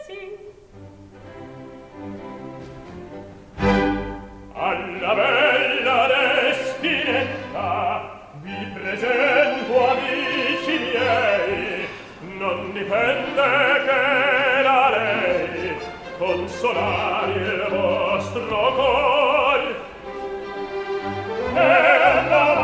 Sì! 0.05 0.37
Alla 4.53 5.15
bella 5.15 6.07
destinetta 6.43 8.29
vi 8.43 8.71
presento 8.79 9.89
amici 9.89 10.77
miei, 10.77 11.87
non 12.37 12.71
dipende 12.71 13.41
che 13.83 14.61
da 14.61 14.89
lei 14.91 15.46
consolare 16.17 17.67
vostro 17.69 18.73
cor. 18.75 19.75
E 21.53 22.29
la 22.29 22.56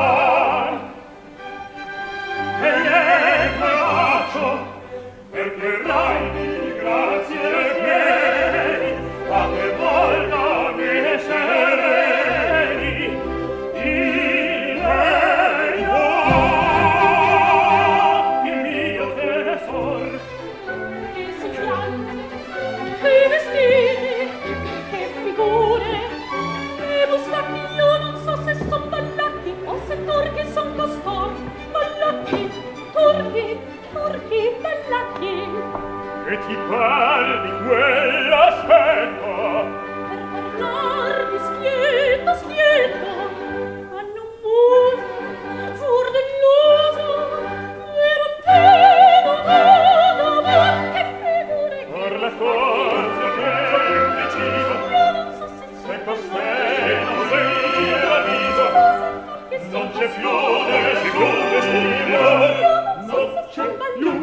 e 36.34 36.38
ti 36.48 36.56
parli 36.68 37.52
quella 37.68 38.44
scelta 38.58 39.34
per 40.34 40.46
parlarmi 40.58 41.38
schietta 41.38 42.34
schietta 42.38 43.12
ma 43.92 44.02
non 44.02 44.28
muovo 44.42 44.98
fur 45.80 46.06
dell'uso 46.16 47.06
vero 47.94 48.28
te 48.46 48.66
non 49.26 49.40
vado 49.46 50.42
ma 50.42 50.62
che 50.94 51.04
figure 51.22 51.78
per 51.94 52.14
la 52.20 52.32
forza 52.32 53.26
che 53.36 53.46
è 53.46 53.86
indecisa 54.08 54.76
se 55.86 55.96
con 56.04 56.20
te 56.34 56.50
non 57.04 57.20
sei 57.30 57.90
la 58.10 58.20
visa 58.30 58.66
non 59.70 59.86
c'è 59.92 60.08
fiore 60.08 60.78
secondo 61.04 61.62
stile 61.62 62.22
non 63.06 63.28
c'è 63.52 63.68
luce 64.00 64.23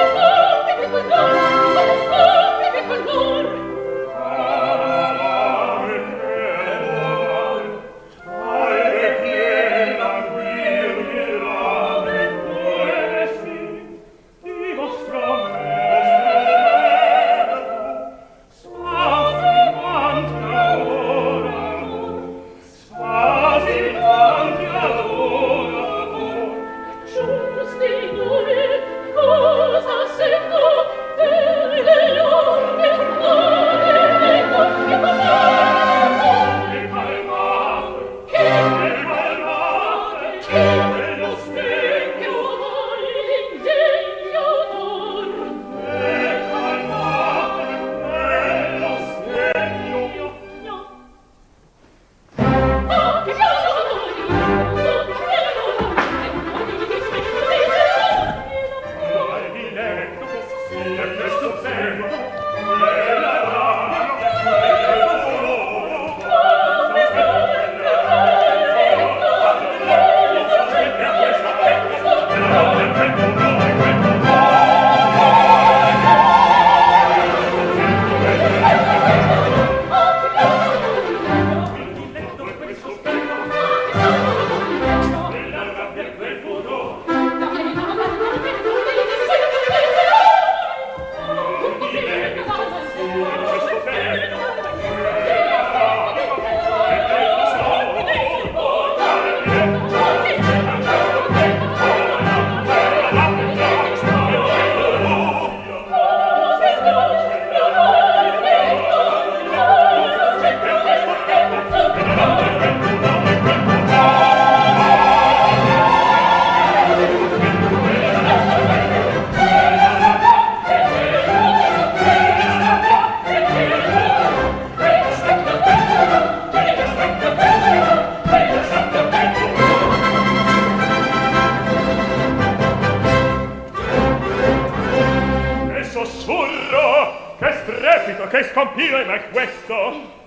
scompire 139.01 139.05
ma 139.05 139.15
è 139.15 139.29
questo? 139.29 140.19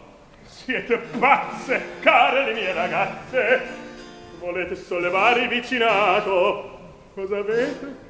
Siete 0.43 0.97
pazze, 1.19 1.83
care 2.01 2.45
le 2.45 2.53
mie 2.53 2.73
ragazze. 2.73 3.63
Volete 4.39 4.75
sollevare 4.75 5.43
il 5.43 5.49
vicinato? 5.49 6.79
Cosa 7.15 7.39
avete? 7.39 8.03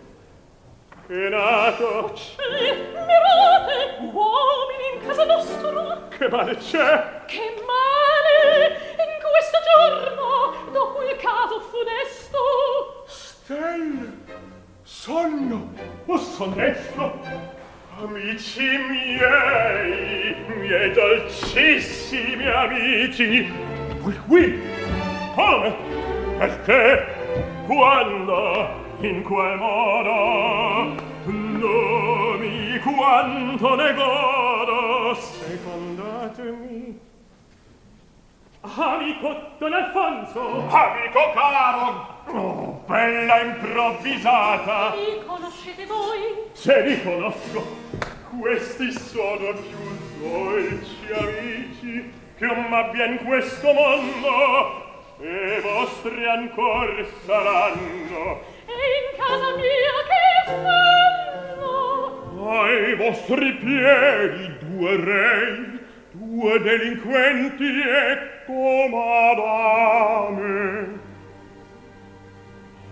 Che 1.07 1.29
nato? 1.29 2.13
C'è, 2.15 2.77
mirate, 2.93 3.99
uomini 4.01 4.95
in 4.95 5.07
casa 5.07 5.25
nostra. 5.25 6.09
Che 6.09 6.29
male 6.29 6.57
c'è? 6.57 7.25
Che 7.27 7.55
male 7.67 8.79
in 8.97 9.21
questo 9.21 9.59
giorno, 9.75 10.71
dopo 10.73 11.03
il 11.03 11.17
caso 11.17 11.61
funesto. 11.61 13.05
Stelle, 13.07 14.13
sogno 14.83 15.73
o 16.07 16.17
sonnesto? 16.17 17.63
Amici 18.03 18.77
miei, 18.89 20.35
miei 20.59 20.93
dolcissimi 20.93 22.47
amici, 22.47 23.53
qui, 24.03 24.19
qui, 24.27 24.61
come, 25.35 25.75
perché, 26.39 27.07
quando, 27.67 28.69
in 28.99 29.23
quel 29.23 29.57
modo, 29.59 31.03
nomi 31.25 32.81
quanto 32.81 33.75
ne 33.77 33.95
godo, 33.95 35.15
secondatemi. 35.15 37.01
Amico 38.61 39.37
Don 39.59 39.73
Alfonso! 39.73 40.67
Amico 40.69 41.33
caro. 41.33 42.14
Oh, 42.27 42.83
bella 42.87 43.41
improvvisata! 43.41 44.95
Mi 44.97 45.25
conoscete 45.25 45.85
voi? 45.87 46.49
Se 46.53 46.81
li 46.83 47.03
conosco, 47.03 47.65
questi 48.39 48.93
sono 48.93 49.53
più 49.53 49.77
dolci 50.19 51.13
amici 51.13 52.13
che 52.37 52.47
un 52.47 52.67
m'abbia 52.69 53.07
in 53.07 53.19
questo 53.25 53.73
mondo 53.73 54.83
e 55.21 55.61
vostri 55.61 56.27
ancor 56.27 57.07
saranno. 57.27 58.41
E 58.67 58.73
in 58.73 59.17
casa 59.17 59.57
mia 59.57 59.95
che 60.09 60.25
fanno? 60.47 61.73
Ai 62.61 62.95
vostri 62.97 63.53
piedi 63.55 64.59
due 64.59 64.97
rei, 64.97 65.79
due 66.11 66.61
delinquenti 66.61 67.81
ecco 67.81 68.89
madame. 68.89 70.55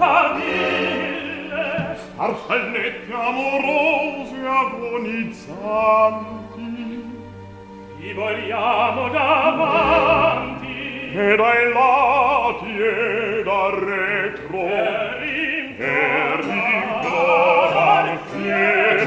camille 0.00 1.60
farfalletti 2.16 3.12
amorose 3.12 4.40
agonizzanti. 4.62 5.48
Li 7.98 8.12
vogliamo 8.14 9.08
davanti. 9.08 10.78
E 11.12 11.36
dai 11.36 11.72
lati 11.72 12.72
e 12.78 13.42
da 13.44 13.62
retro. 13.78 14.62
E 15.78 16.36
rincordarti 16.46 18.42
e 18.46 19.06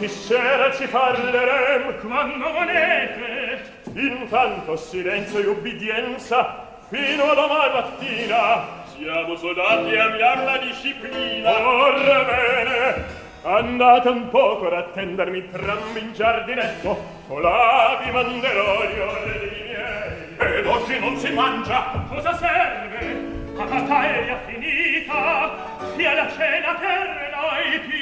Avanti 0.00 0.16
sera 0.16 0.72
ci 0.72 0.86
parlerem 0.86 2.00
quando 2.00 2.50
volete. 2.52 3.60
Intanto 3.92 4.74
silenzio 4.76 5.40
e 5.40 5.46
ubbidienza 5.46 6.78
fino 6.88 7.24
a 7.24 7.34
domani 7.34 7.72
mattina. 7.74 8.62
Siamo 8.96 9.36
soldati 9.36 9.90
e 9.90 9.98
amiamo 9.98 10.44
la 10.44 10.56
disciplina. 10.56 11.68
Ora 11.68 12.24
bene, 12.24 13.04
andate 13.42 14.08
un 14.08 14.30
poco 14.30 14.68
ad 14.68 14.72
attendermi 14.72 15.50
trambi 15.50 16.00
in 16.00 16.14
giardinetto. 16.14 16.96
Colà 17.28 18.00
vi 18.02 18.10
manderò 18.10 18.82
gli 18.84 18.98
ordini 19.00 19.62
miei. 19.66 20.56
Ed 20.60 20.66
oggi 20.66 20.98
non 20.98 21.18
si 21.18 21.30
mangia. 21.30 22.06
Cosa 22.08 22.34
serve? 22.38 23.38
A 23.54 23.64
battaglia 23.64 24.38
finita, 24.46 25.50
sia 25.94 26.14
la 26.14 26.30
cena 26.30 26.72
per 26.76 27.36
noi 27.36 27.80
più 27.80 27.99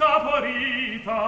saporita. 0.00 1.20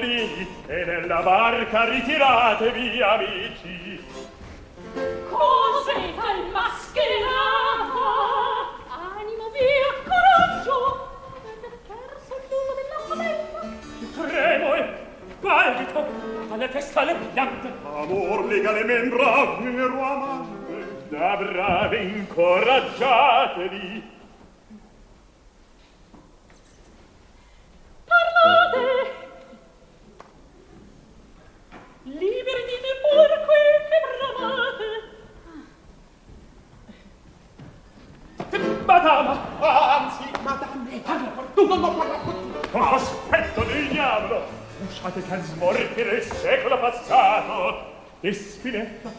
Cavolini 0.00 0.48
e 0.66 0.84
nella 0.84 1.20
barca 1.20 1.84
ritiratevi 1.84 3.02
amici 3.02 4.02
Cos'è 4.94 6.14
tal 6.16 6.46
mascherata? 6.50 8.08
Animo 8.88 9.50
via, 9.50 9.92
coraggio! 10.04 11.08
Avete 11.36 11.78
perso 11.86 12.34
il 12.34 12.42
lume 12.48 12.72
dell'acqua 12.80 13.14
bella? 13.16 13.60
tremo 14.26 14.74
e 14.74 14.78
palpito 15.40 16.00
alle 16.50 16.68
testa 16.68 17.02
le 17.04 17.14
piante 17.32 17.72
amor 17.84 18.44
lega 18.46 18.72
le 18.72 18.84
membra 18.84 19.56
vero 19.60 20.02
amante 20.02 21.06
da 21.08 21.36
brave 21.36 22.02
incoraggiatevi 22.02 24.18
lasciate 45.02 45.22
che 45.22 45.42
smorfire 45.42 46.16
il 46.16 46.22
secolo 46.22 46.78
passato 46.78 47.92
e 48.20 48.32
spinetta 48.32 49.10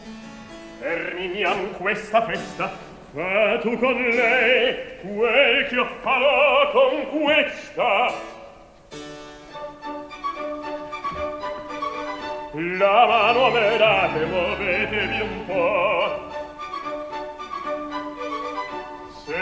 terminiam 0.78 1.72
questa 1.72 2.24
festa 2.24 2.70
fa 3.12 3.58
tu 3.60 3.76
con 3.78 3.94
lei 3.94 4.98
quel 5.00 5.66
che 5.66 5.78
ho 5.78 5.88
farò 6.00 6.70
con 6.70 7.20
questa. 7.20 8.40
La 12.54 13.06
mano 13.06 13.50
me 13.50 13.76
date 13.78 14.24
muovetevi 14.26 15.20
un 15.20 15.46
po' 15.46 16.11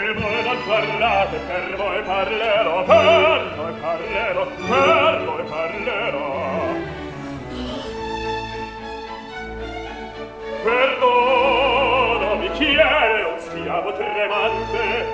Per 0.01 0.15
voi 0.15 0.43
non 0.43 0.57
parlate, 0.67 1.37
per 1.47 1.77
voi 1.77 2.03
parlerò, 2.03 2.85
per 2.85 3.55
voi 3.55 3.73
parlerò, 3.81 4.47
per 4.47 5.25
voi 5.27 5.45
parlerò. 5.45 6.29
Perdonami 10.65 12.51
chi 12.53 12.75
è 12.77 13.25
un 13.31 13.39
schiavo 13.41 13.93
tremante, 13.93 15.07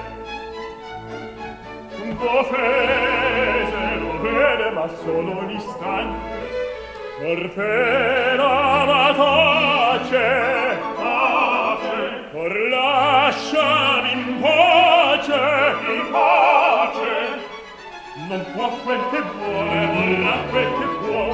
d'offese 2.21 3.85
lo 3.99 4.21
vede 4.21 4.71
ma 4.71 4.89
solo 5.03 5.31
un 5.33 5.51
istante, 5.51 6.49
per 7.19 7.51
pena 7.55 8.85
ma 8.85 9.13
tace, 9.17 10.79
tace, 10.97 12.29
or 12.35 12.55
lascia 12.69 13.96
pace. 16.17 17.15
Non 18.29 18.45
può 18.55 18.69
quel 18.85 19.03
che 19.11 19.21
vuole 19.37 19.81
vorrà 19.95 20.37
quel 20.51 20.71
che 20.79 20.87
può. 21.03 21.25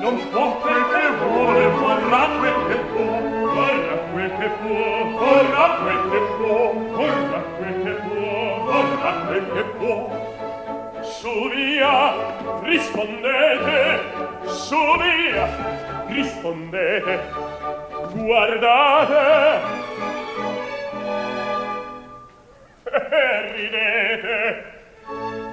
Non 0.00 0.16
può 0.30 0.46
quel 0.62 0.84
che 0.92 1.06
vuole 1.20 1.66
vorrà 1.68 2.22
quel 2.38 2.58
che 2.68 2.76
può. 2.92 3.12
Vorrà 3.54 3.96
quel 4.12 4.32
che 4.38 4.48
può 4.60 4.84
vorrà 5.18 5.66
quel 5.82 6.02
che 6.10 6.20
può. 6.36 6.72
Vorrà 6.96 7.40
quel 7.56 7.76
che 7.84 7.94
può 8.08 8.30
vorrà 8.68 9.12
quel 9.26 9.46
che 9.54 9.64
può. 9.78 9.98
Su 11.02 11.34
via 11.50 11.94
rispondete 12.62 14.20
su 14.46 14.76
via 14.98 15.46
rispondete. 16.08 17.20
Guardate 18.14 19.60
ridete. 23.54 25.49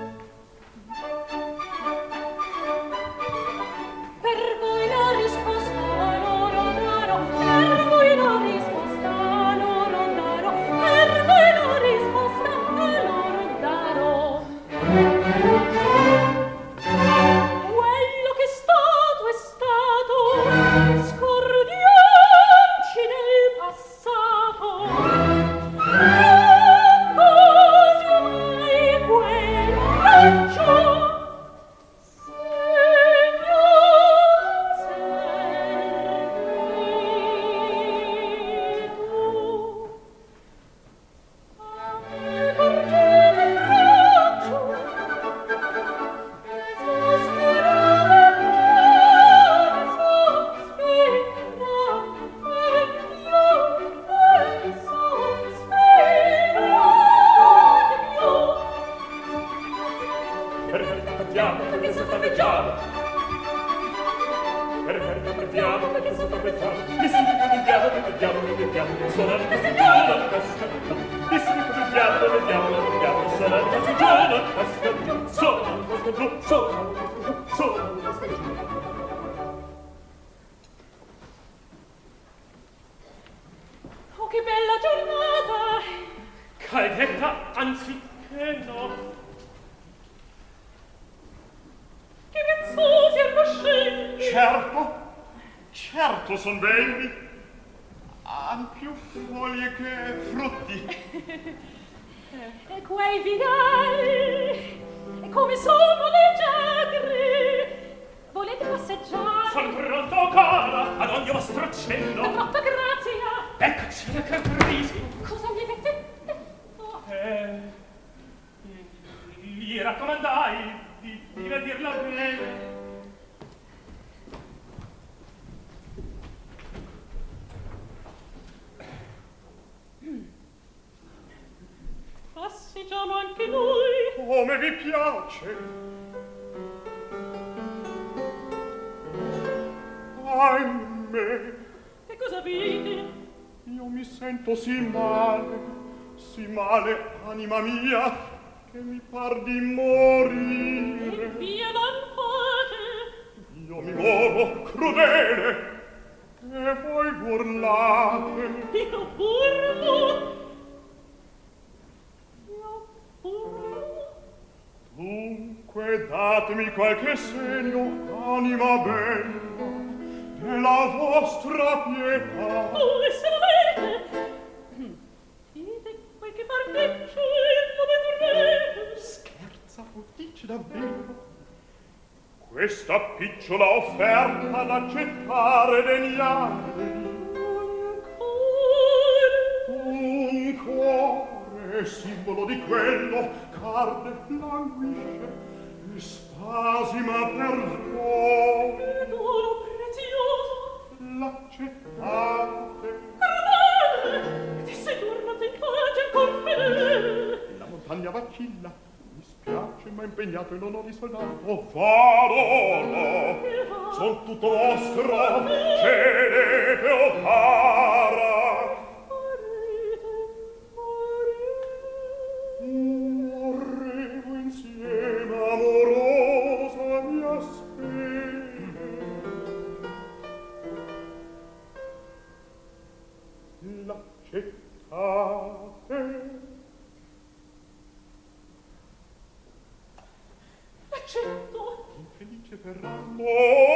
che 242.49 242.55
per 242.55 242.79
amore 242.81 243.66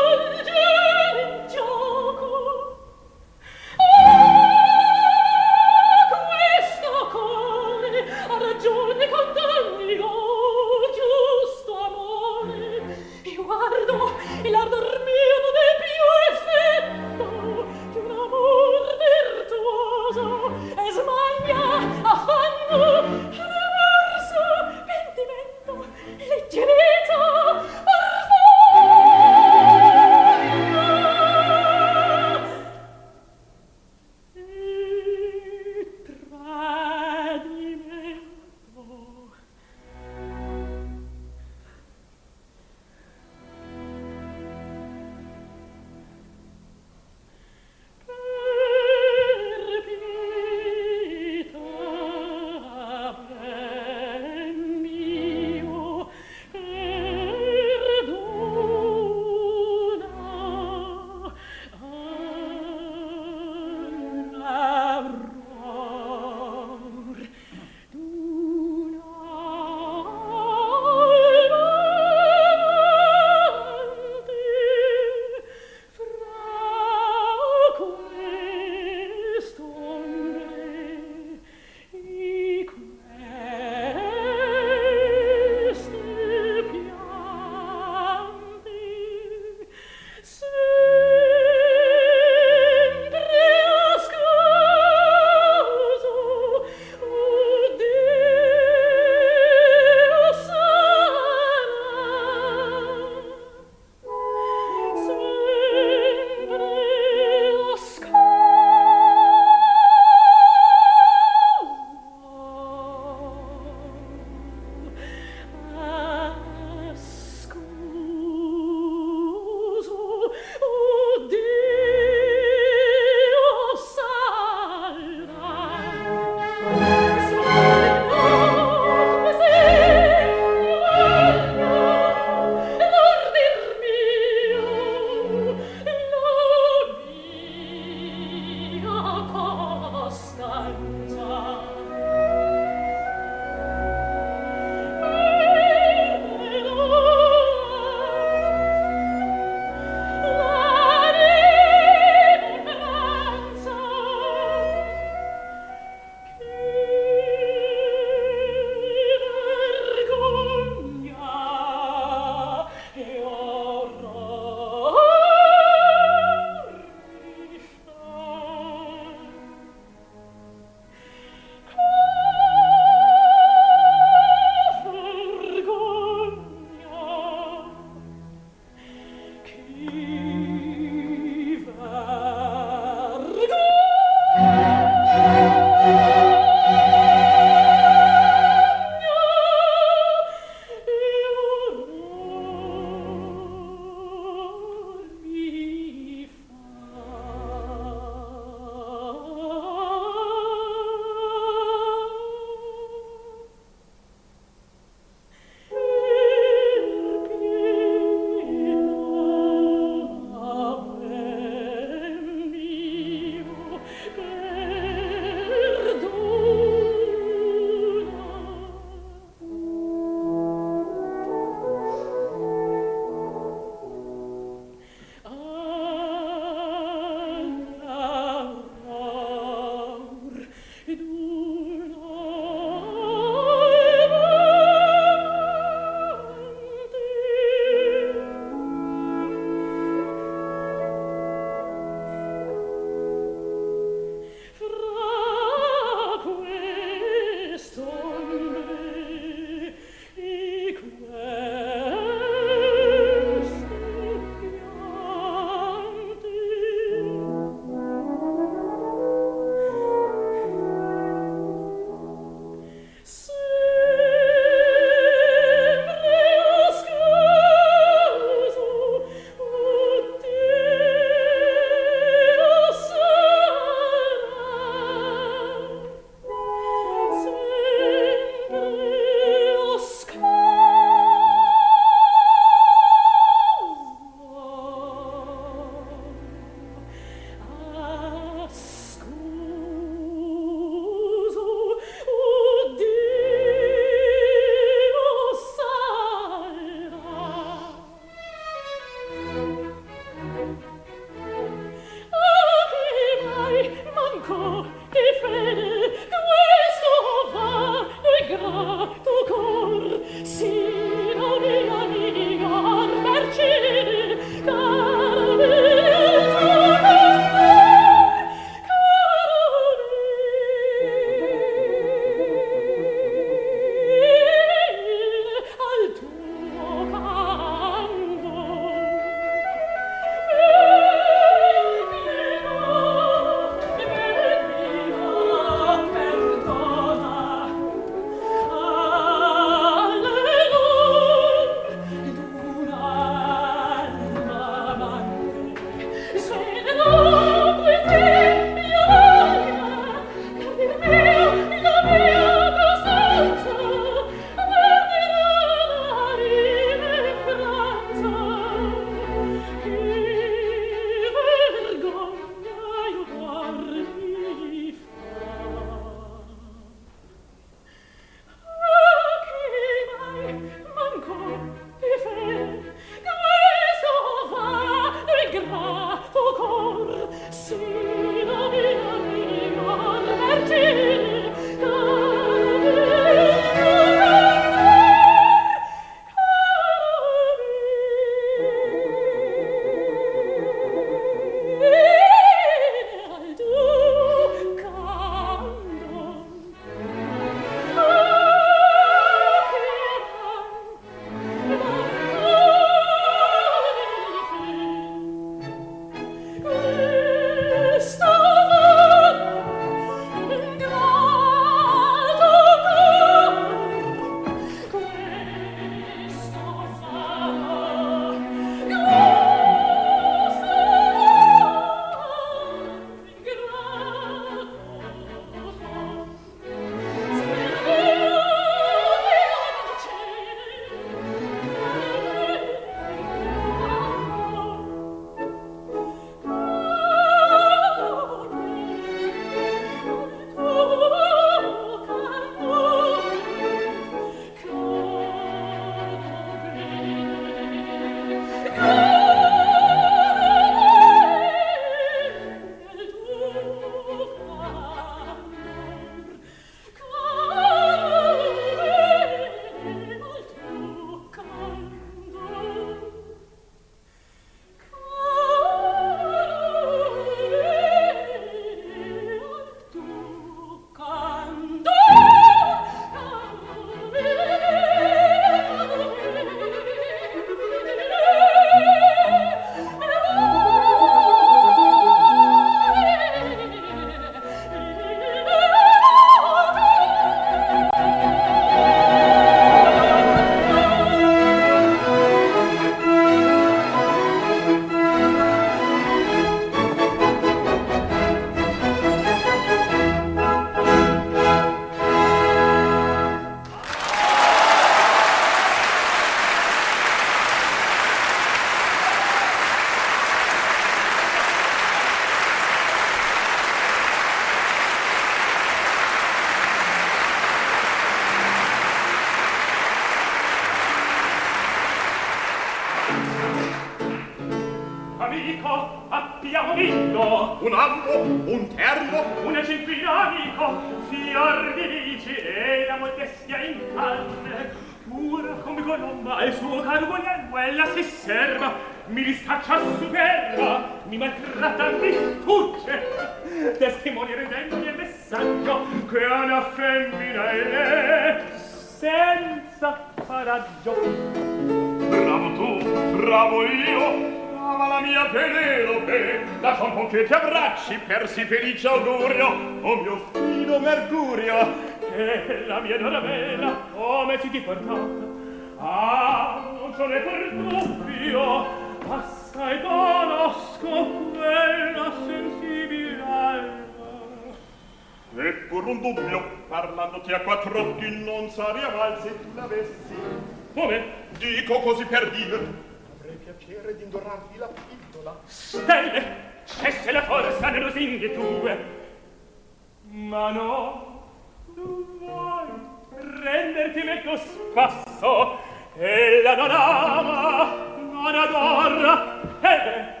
spasso, 594.52 595.38
ella 595.78 596.36
non 596.36 596.50
ama, 596.50 597.54
non 597.90 598.14
adora, 598.14 599.20
e 599.40 600.00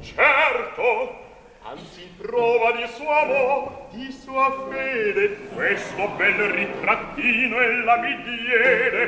Certo, 0.00 1.16
anzi 1.62 2.12
prova 2.20 2.72
di 2.72 2.84
suo 2.92 3.08
amor, 3.08 3.70
di 3.92 4.10
sua 4.10 4.52
fede, 4.68 5.48
questo 5.54 6.08
bel 6.16 6.34
ritrattino 6.34 7.60
ella 7.60 7.96
mi 7.98 8.22
diede. 8.22 9.02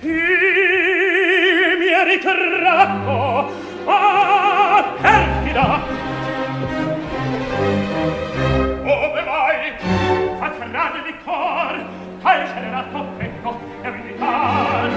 il 0.00 1.78
mio 1.78 2.04
ritratto, 2.04 3.50
ah, 3.86 4.94
perfida! 5.00 5.82
Ove 8.84 9.22
vai? 9.24 9.72
Fa 10.38 10.50
trarre 10.50 11.02
di 11.02 11.14
cor, 11.24 11.84
calcerato 12.22 13.04
petto 13.16 13.23
mal 14.18 14.90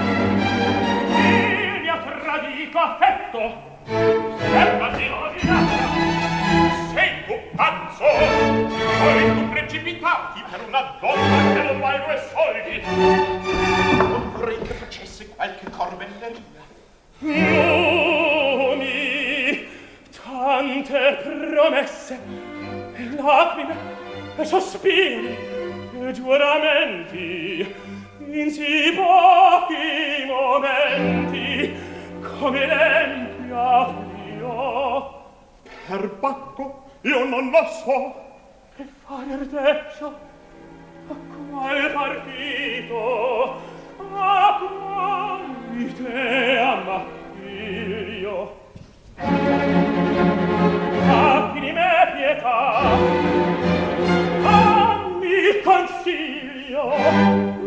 il 1.16 1.80
mio 1.82 1.98
tradito 2.22 2.78
affetto 2.78 3.76
fermati 4.36 5.08
la 5.08 5.30
vita 5.34 5.56
sei 6.92 7.24
tu 7.26 7.34
pazzo. 7.54 8.04
Vuoi 8.04 9.34
tu 9.34 9.48
precipitarti 9.48 10.42
per 10.50 10.60
una 10.66 10.96
donna 11.00 11.52
che 11.54 11.62
non 11.62 11.80
valgo 11.80 12.04
due 12.04 12.20
soldi. 12.32 12.82
Non 13.96 14.32
vorrei 14.32 14.60
che 14.62 14.74
facesse 14.74 15.28
qualche 15.28 15.70
corbellerina 15.70 16.66
nomi 17.20 18.86
tante 20.22 21.18
promesse 21.22 22.20
e 22.94 23.10
lacrime 23.16 23.74
e 24.36 24.44
sospiri 24.44 25.36
e 26.00 26.12
giuramenti 26.12 27.87
in 28.30 28.50
si 28.50 28.92
pochi 28.94 30.26
momenti 30.26 31.74
come 32.38 32.66
l'empia 32.66 33.88
io 34.36 35.22
per 35.86 36.08
bacco 36.20 36.84
io 37.02 37.24
non 37.24 37.50
lo 37.50 37.64
so. 37.84 38.14
Che 38.76 38.84
fare 39.06 39.32
ardeccia 39.32 40.06
a 40.06 41.14
qual 41.50 41.92
partito? 41.92 43.60
A 44.14 44.58
quali 44.60 45.92
te 45.94 46.58
ammattiglio 46.58 48.56
Abbi 51.10 51.60
di 51.60 51.72
me 51.72 52.12
pietà? 52.16 52.82
Dammi 54.42 55.62
consiglio? 55.64 57.66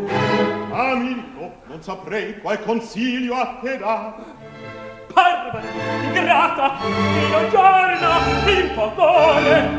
amico, 0.74 1.40
oh, 1.40 1.54
non 1.68 1.82
saprei 1.82 2.40
qual 2.40 2.60
consiglio 2.62 3.36
a 3.36 3.60
te 3.62 3.78
dar. 3.78 4.16
Barbara, 5.14 5.62
ingrata, 6.04 6.78
fino 6.80 7.50
giorno, 7.50 8.10
in 8.48 8.70
favore. 8.74 9.70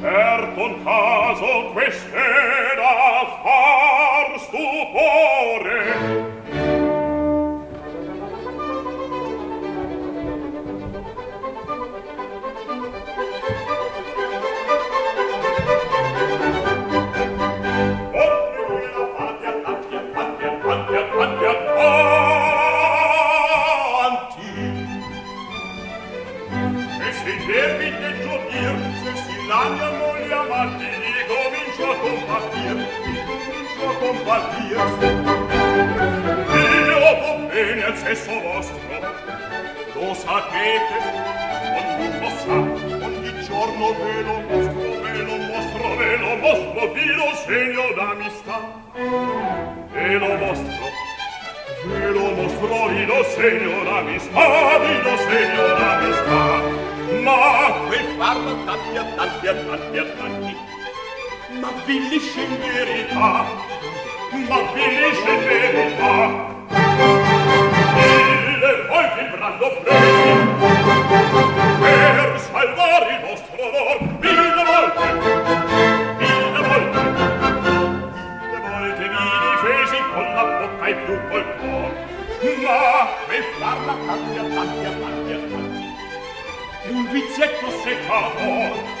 Certo 0.00 0.62
un 0.62 0.84
caso 0.84 1.70
quest'è 1.72 2.74
da 2.76 3.26
far 3.42 4.38
stupore. 4.40 5.82
bombardiert 34.04 35.02
Eo 36.60 37.48
bene 37.48 37.84
al 37.84 37.96
sesso 37.96 38.32
vostro. 38.40 38.78
Lo 39.94 40.14
sapete 40.14 40.96
Ognuno 41.78 42.18
lo 42.20 42.30
sa 42.42 42.56
Ogni 43.06 43.32
giorno 43.46 43.86
ve 44.00 44.16
lo 44.28 44.36
mostro 44.48 44.88
Ve 45.04 45.20
lo 45.28 45.36
mostro, 45.50 45.96
ve 45.96 46.16
lo 46.16 46.32
mostro 46.44 46.92
Vi 46.92 47.06
lo 47.20 47.30
segno 47.46 47.84
d'amistà. 47.96 48.58
Ve 49.92 50.18
lo 50.22 50.32
mostro 50.44 50.86
Ve 51.86 52.08
lo 52.16 52.26
mostro 52.38 52.86
Vi 52.88 53.04
lo 53.06 53.20
segno 53.36 53.84
d'amistà 53.84 54.78
Vi 54.84 54.96
lo 55.06 55.16
segno 55.28 55.62
d'amistà. 55.78 56.42
Ma 57.22 57.40
quei 57.86 58.04
farlo 58.18 58.64
tanti 58.64 58.96
a 58.96 59.04
tanti 59.16 59.46
a 59.46 59.54
tanti 59.54 59.98
a 59.98 60.04
tanti 60.18 60.56
Ma 61.60 61.70
vi 61.86 62.08
lisci 62.08 62.40
in 62.42 62.58
verità 62.58 63.93
ma 64.48 64.56
felice 64.72 65.36
verità. 65.46 66.52
Mille 67.94 68.72
volte 68.88 69.20
il 69.20 69.28
brando 69.30 69.68
presi 69.82 70.32
per 71.80 72.40
salvare 72.40 73.06
il 73.14 73.20
nostro 73.28 73.56
onor 73.64 73.98
mille 74.20 74.64
volte 74.64 75.06
mille 76.18 76.60
volte 76.68 77.00
mille 78.40 78.58
volte 78.60 79.04
mi 79.08 79.24
difesi 79.44 79.98
con 80.12 80.26
la 80.34 80.44
bocca 80.44 80.86
e 80.86 80.94
più 80.94 81.16
col 81.28 81.46
cor 81.58 81.90
ma 82.64 83.08
per 83.26 83.44
farla 83.58 83.94
tanti 84.06 84.38
a 84.38 84.44
tanti 84.54 84.84
a 84.84 84.90
tanti 84.90 85.32
a 85.32 85.38
tanti. 85.38 85.84
È 86.82 86.90
un 86.90 87.10
vizietto 87.10 87.70
seccato 87.82 88.92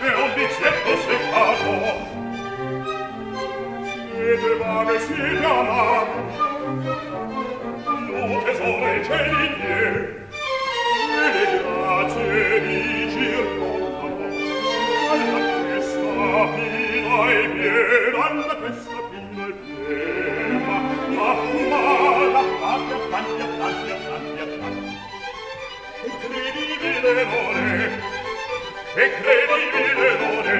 è 0.00 0.14
un 0.14 0.32
vizietto 0.34 0.90
seccato 1.08 2.17
vedevane 4.28 4.98
si 5.00 5.14
chiama 5.14 6.04
lo 8.08 8.42
tesoro 8.44 8.86
e 8.92 9.04
cieli 9.04 9.46
nie 9.58 9.86
e 11.16 11.28
le 11.34 11.44
grazie 11.62 12.60
di 12.60 12.80
circondano 13.10 14.26
alla 15.12 15.40
testa 15.64 16.40
fino 16.52 17.22
ai 17.22 17.48
piedi 17.54 18.16
alla 18.26 18.54
testa 18.62 18.98
fino 19.08 19.44
ai 19.44 19.54
piedi 19.64 20.56
ma 21.16 21.28
fuma 21.40 21.80
la 22.34 22.44
faccia 22.60 22.96
faccia 23.08 23.46
faccia 23.58 23.96
faccia 24.04 24.44
faccia 24.60 24.96
e 26.04 26.10
credibile 26.20 27.24
l'ore 27.30 27.76
e 28.94 29.06
credibile 29.22 30.08
l'ore 30.20 30.56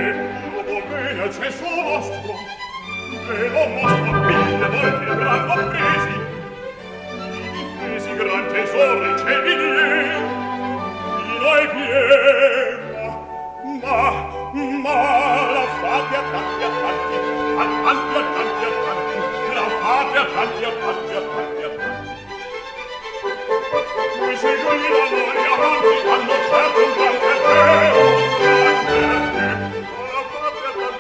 lo 0.55 0.61
può 0.63 0.81
bene 0.89 1.21
al 1.23 1.29
vostro 1.29 2.38
ve 3.29 3.49
l'ho 3.49 3.65
mostro 3.69 4.13
mille 4.27 4.69
volte 4.75 5.11
avranno 5.11 5.55
presi 5.69 6.15
difesi 7.53 8.13
gran 8.17 8.45
tesoro 8.53 9.05
in 9.05 9.17
cieli 9.19 9.55
die 9.55 9.69
ma 13.83 14.01
ma 14.85 14.99
la 15.55 15.67
fate 15.79 16.15
a 16.17 16.23
tanti 16.33 16.63
a 16.63 16.71
tanti 16.81 17.17
a 17.59 17.67
tanti 17.85 18.15
a 18.17 18.25
tanti 18.35 18.65
a 18.65 18.73
tanti 18.85 19.17
la 19.57 19.67
avanti, 19.99 20.17
hanno 20.19 20.67
certo 26.49 26.79
un 26.85 26.93
gran 26.97 27.13
tempo, 27.15 27.47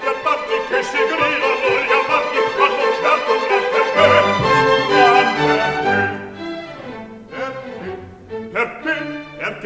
un 0.05 0.58
che 0.68 0.82
si 0.82 1.27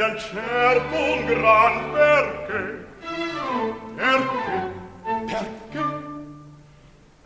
che 0.02 0.08
al 0.08 0.18
certo 0.18 0.96
un 0.96 1.26
gran 1.26 1.92
perché. 1.92 2.86
Perché? 3.94 4.70
Perché? 5.26 5.84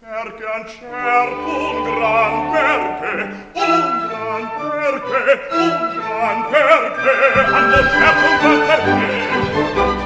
Perché 0.01 0.45
al 0.45 0.69
certo 0.69 1.51
un 1.59 1.83
gran 1.85 2.51
perché. 2.51 3.23
Un 3.55 3.85
gran 4.09 4.43
perché 4.59 5.57
un 5.57 5.75
gran 5.97 6.39
perché. 6.51 7.41
Hanno 7.41 7.77
certo 7.77 8.25
un 8.27 8.37
gran 8.41 8.67
perché. 8.67 10.06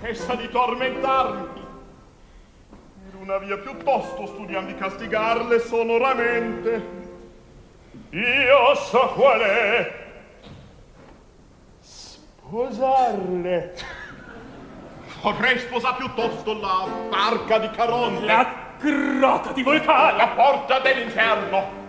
Cessa 0.00 0.34
di 0.34 0.48
tormentarmi. 0.48 1.68
Per 3.10 3.20
una 3.20 3.38
via 3.38 3.58
piuttosto 3.58 4.26
studiam 4.26 4.66
di 4.66 4.74
castigarle 4.74 5.58
sonoramente. 5.60 6.98
Io 8.10 8.74
so 8.74 9.12
qual 9.14 9.40
è. 9.40 9.98
Sposarle. 11.80 13.74
Vorrei 15.22 15.58
sposare 15.58 15.96
piuttosto 15.98 16.58
la 16.58 16.88
barca 17.10 17.58
di 17.58 17.70
Caronte. 17.70 18.24
La 18.24 18.54
grotta 18.78 19.52
di 19.52 19.62
Vulcano. 19.62 20.16
La 20.16 20.28
porta 20.28 20.78
dell'inferno. 20.80 21.79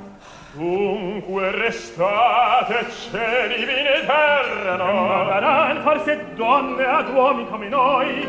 Dunque 0.54 1.52
restate 1.52 2.86
cieli 2.90 3.62
in 3.64 3.88
eterno. 3.88 5.08
Ma 5.08 5.24
daran 5.24 5.82
forse 5.82 6.34
donne 6.36 6.86
ad 6.86 7.10
uomini 7.14 7.48
come 7.50 7.70
noi. 7.70 8.28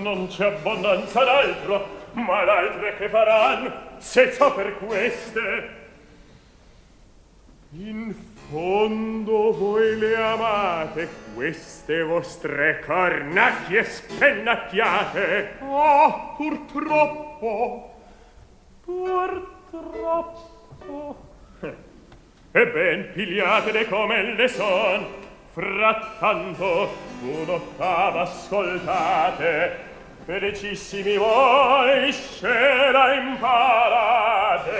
Non 0.00 0.26
c'è 0.28 0.46
abbondanza 0.46 1.22
d'altro 1.22 1.86
Ma 2.12 2.42
l'altre 2.42 2.96
che 2.96 3.08
faran 3.08 3.72
Se 3.98 4.32
ciò 4.32 4.52
per 4.54 4.76
queste. 4.78 5.76
In 7.72 8.14
fondo 8.50 9.52
voi 9.52 9.98
le 9.98 10.16
amate 10.16 11.08
Queste 11.34 12.02
vostre 12.02 12.82
cornacchie 12.84 13.84
spennacchiate. 13.84 15.58
Oh, 15.60 16.34
purtroppo 16.36 17.94
Purtroppo 18.84 20.46
e 22.52 22.66
ben 22.66 23.10
pigliatele 23.12 23.86
come 23.88 24.34
le 24.34 24.48
son 24.48 25.06
frattanto 25.52 26.96
un'ottava 27.20 28.22
ascoltate. 28.22 29.86
Felicissimi 30.24 31.16
voi 31.16 32.12
scena 32.12 33.12
imparate. 33.14 34.76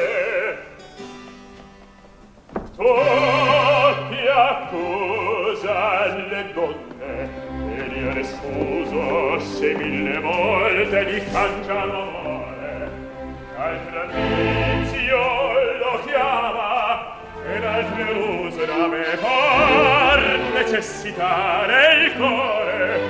Tutti 2.77 4.27
accusan 4.29 6.29
le 6.29 6.53
donne 6.53 7.29
ed 7.77 7.97
io 7.97 8.13
le 8.13 8.25
scuso 8.25 9.39
se 9.41 9.75
mille 9.75 10.21
volte 10.21 11.03
li 11.03 11.25
cangiano 11.33 11.87
l'amore. 11.87 12.91
Al 13.57 13.81
tradizio 13.91 15.19
lo 15.79 16.01
chiama 16.05 17.18
ed 17.55 17.65
altre 17.65 18.13
ruse 18.13 18.67
da 18.67 18.87
me 18.87 19.17
par 19.21 20.21
necessitare 20.55 22.05
il 22.05 22.13
cuore. 22.17 23.01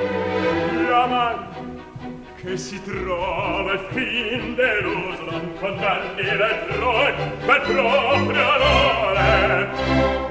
La 0.89 1.07
man 1.07 1.47
che 2.41 2.57
si 2.57 2.81
trova 2.83 3.73
al 3.73 3.87
fin 3.91 4.55
deluso 4.55 5.25
non 5.31 5.53
condanni 5.59 6.23
l'errore 6.23 7.15
per 7.45 7.61
proprio 7.63 8.53
amore. 8.53 9.69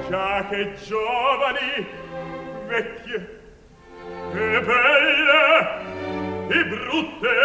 Già 0.09 0.45
che 0.49 0.73
giovani 0.85 1.85
vecchie 2.67 3.39
e 4.33 4.61
belle 4.61 5.85
e 6.49 6.65
brutte 6.65 7.35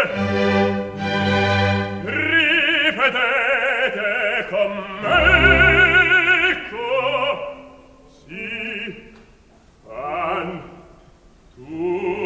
ripetete 2.85 4.47
con 4.49 4.71
me. 5.01 5.52
an 10.23 10.63
tu 11.55 12.22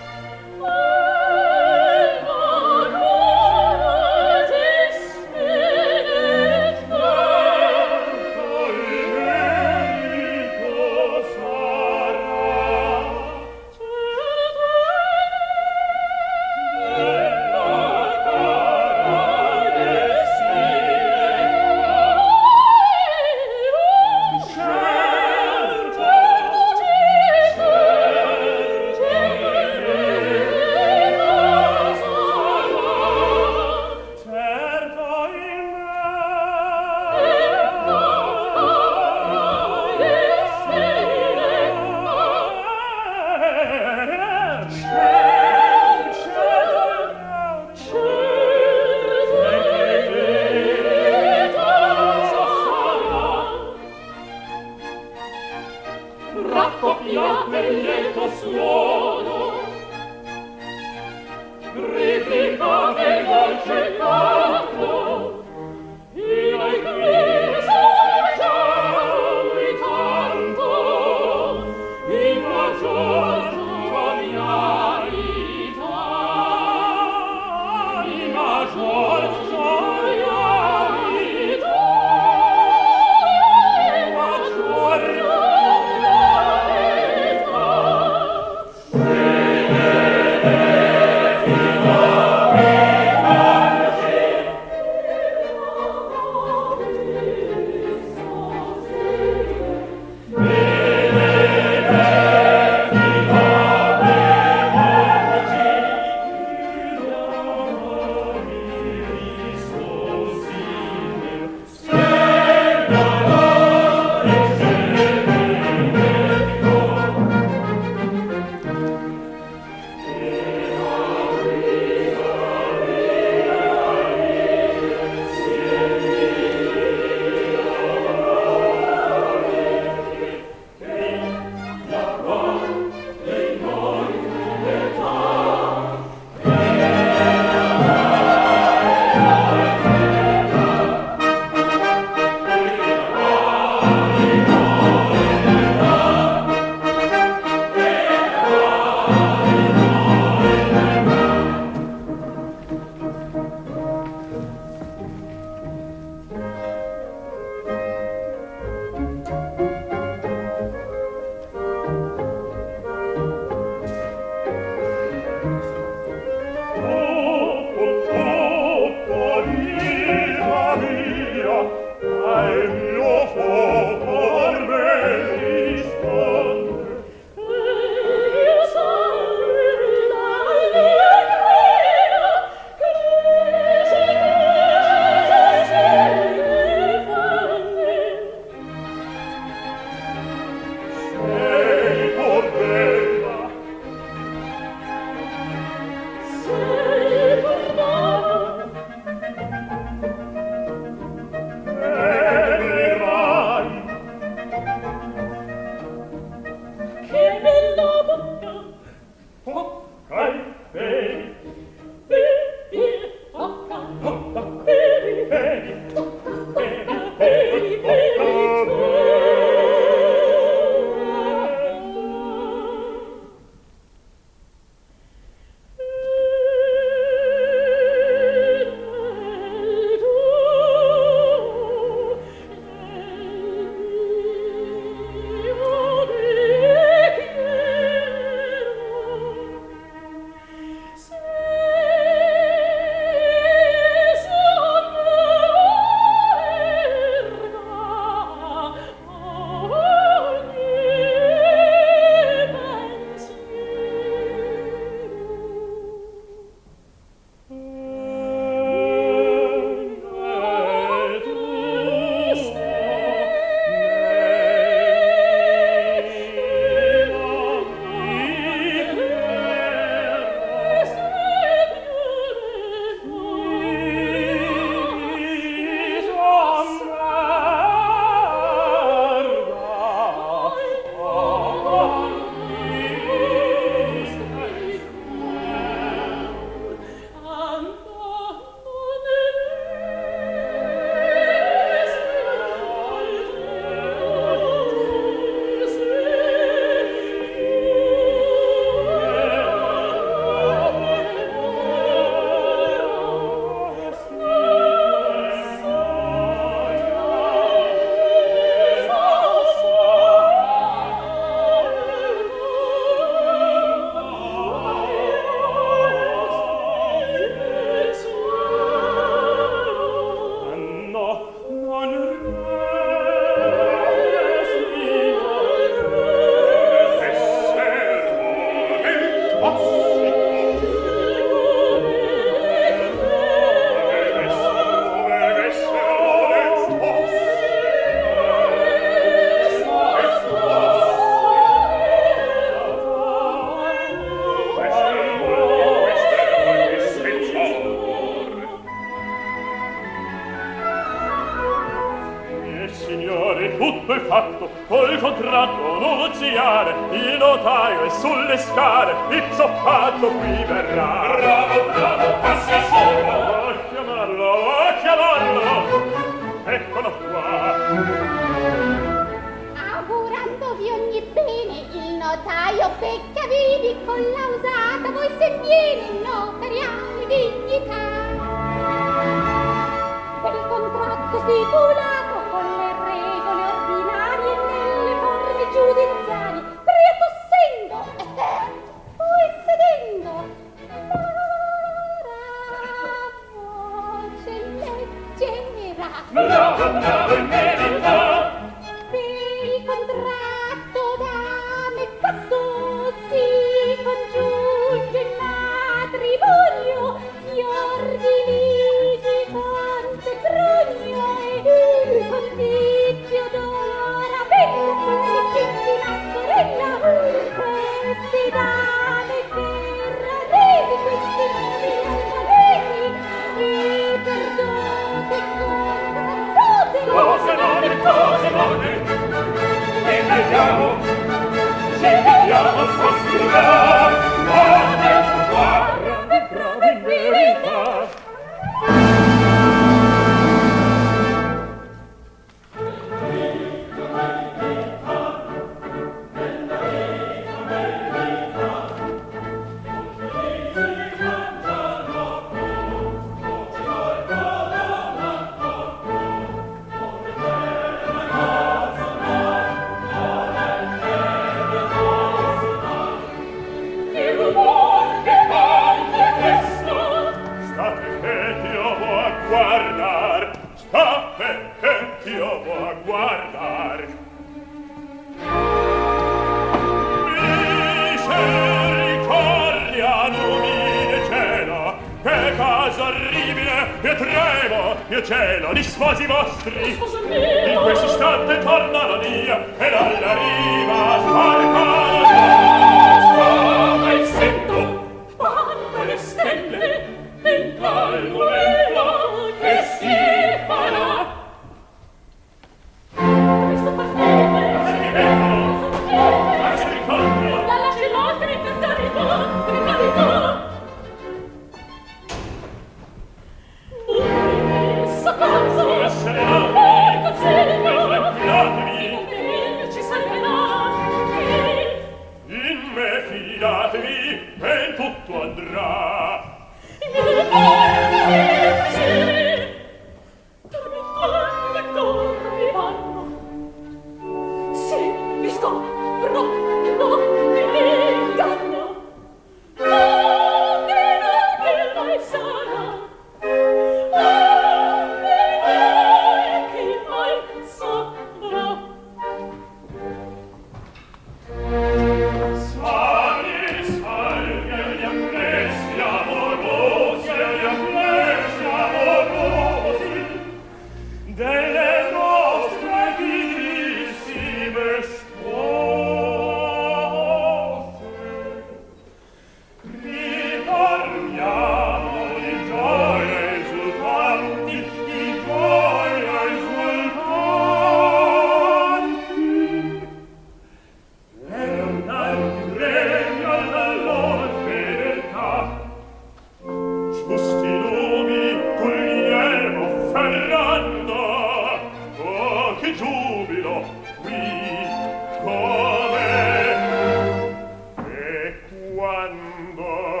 quando 598.81 600.00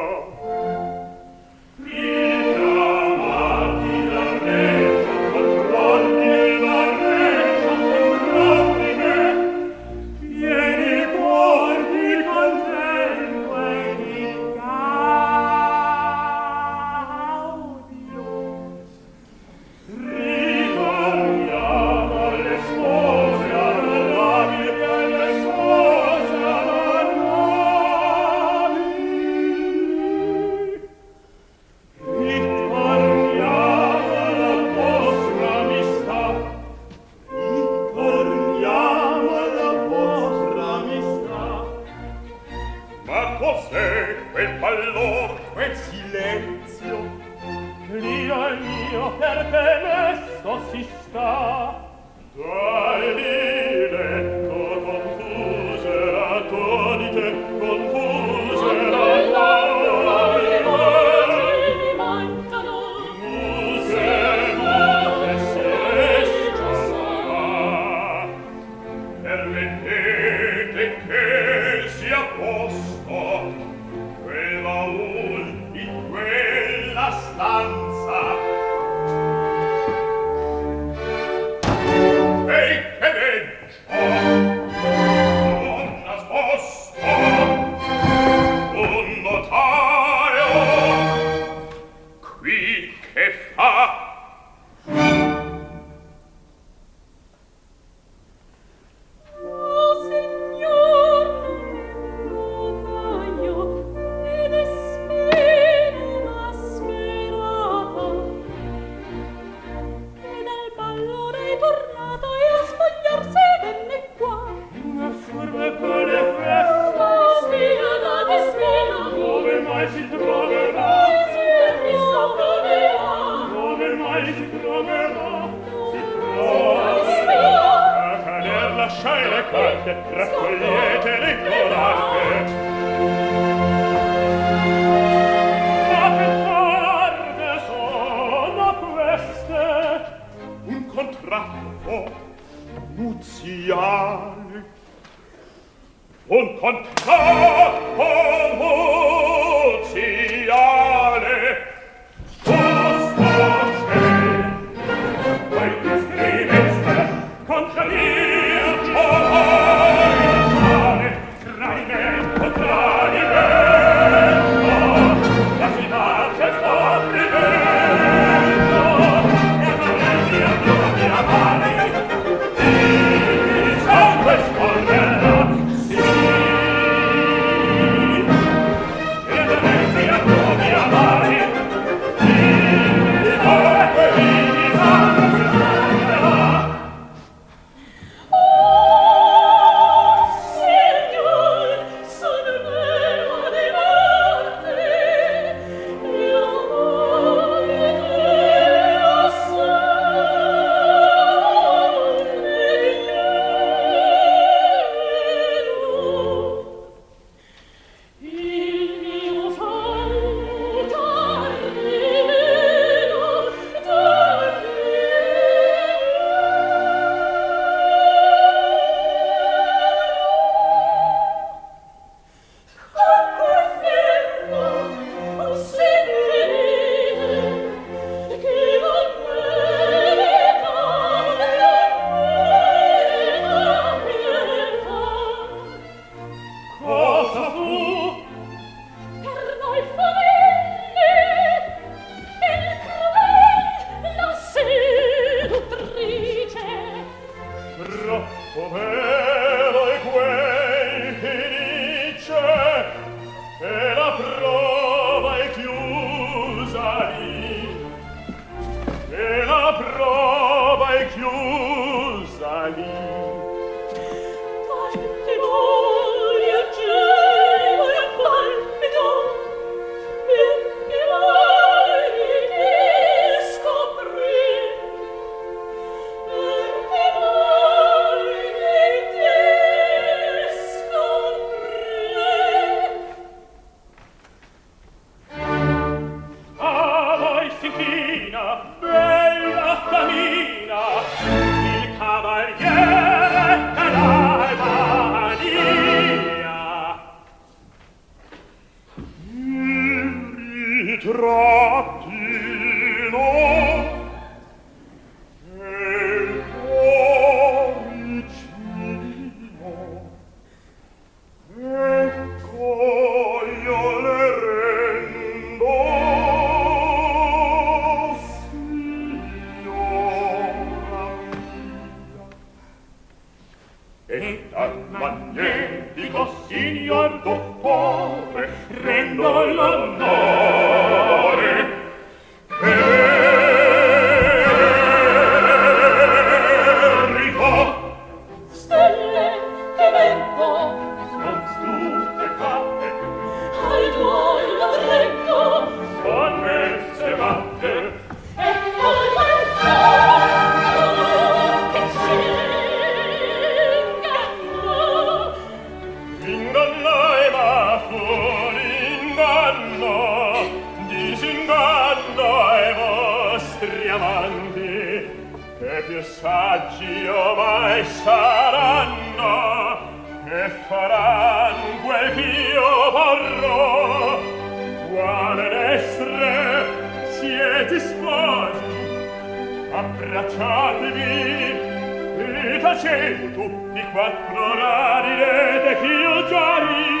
abbracciatevi. 380.01 381.69
E 382.17 382.59
tacete 382.59 383.33
tutti 383.33 383.81
quattro 383.91 384.55
rari 384.55 385.15
rete 385.15 385.79
che 385.79 385.85
io 385.85 386.27
già 386.27 386.57
ri 386.59 387.00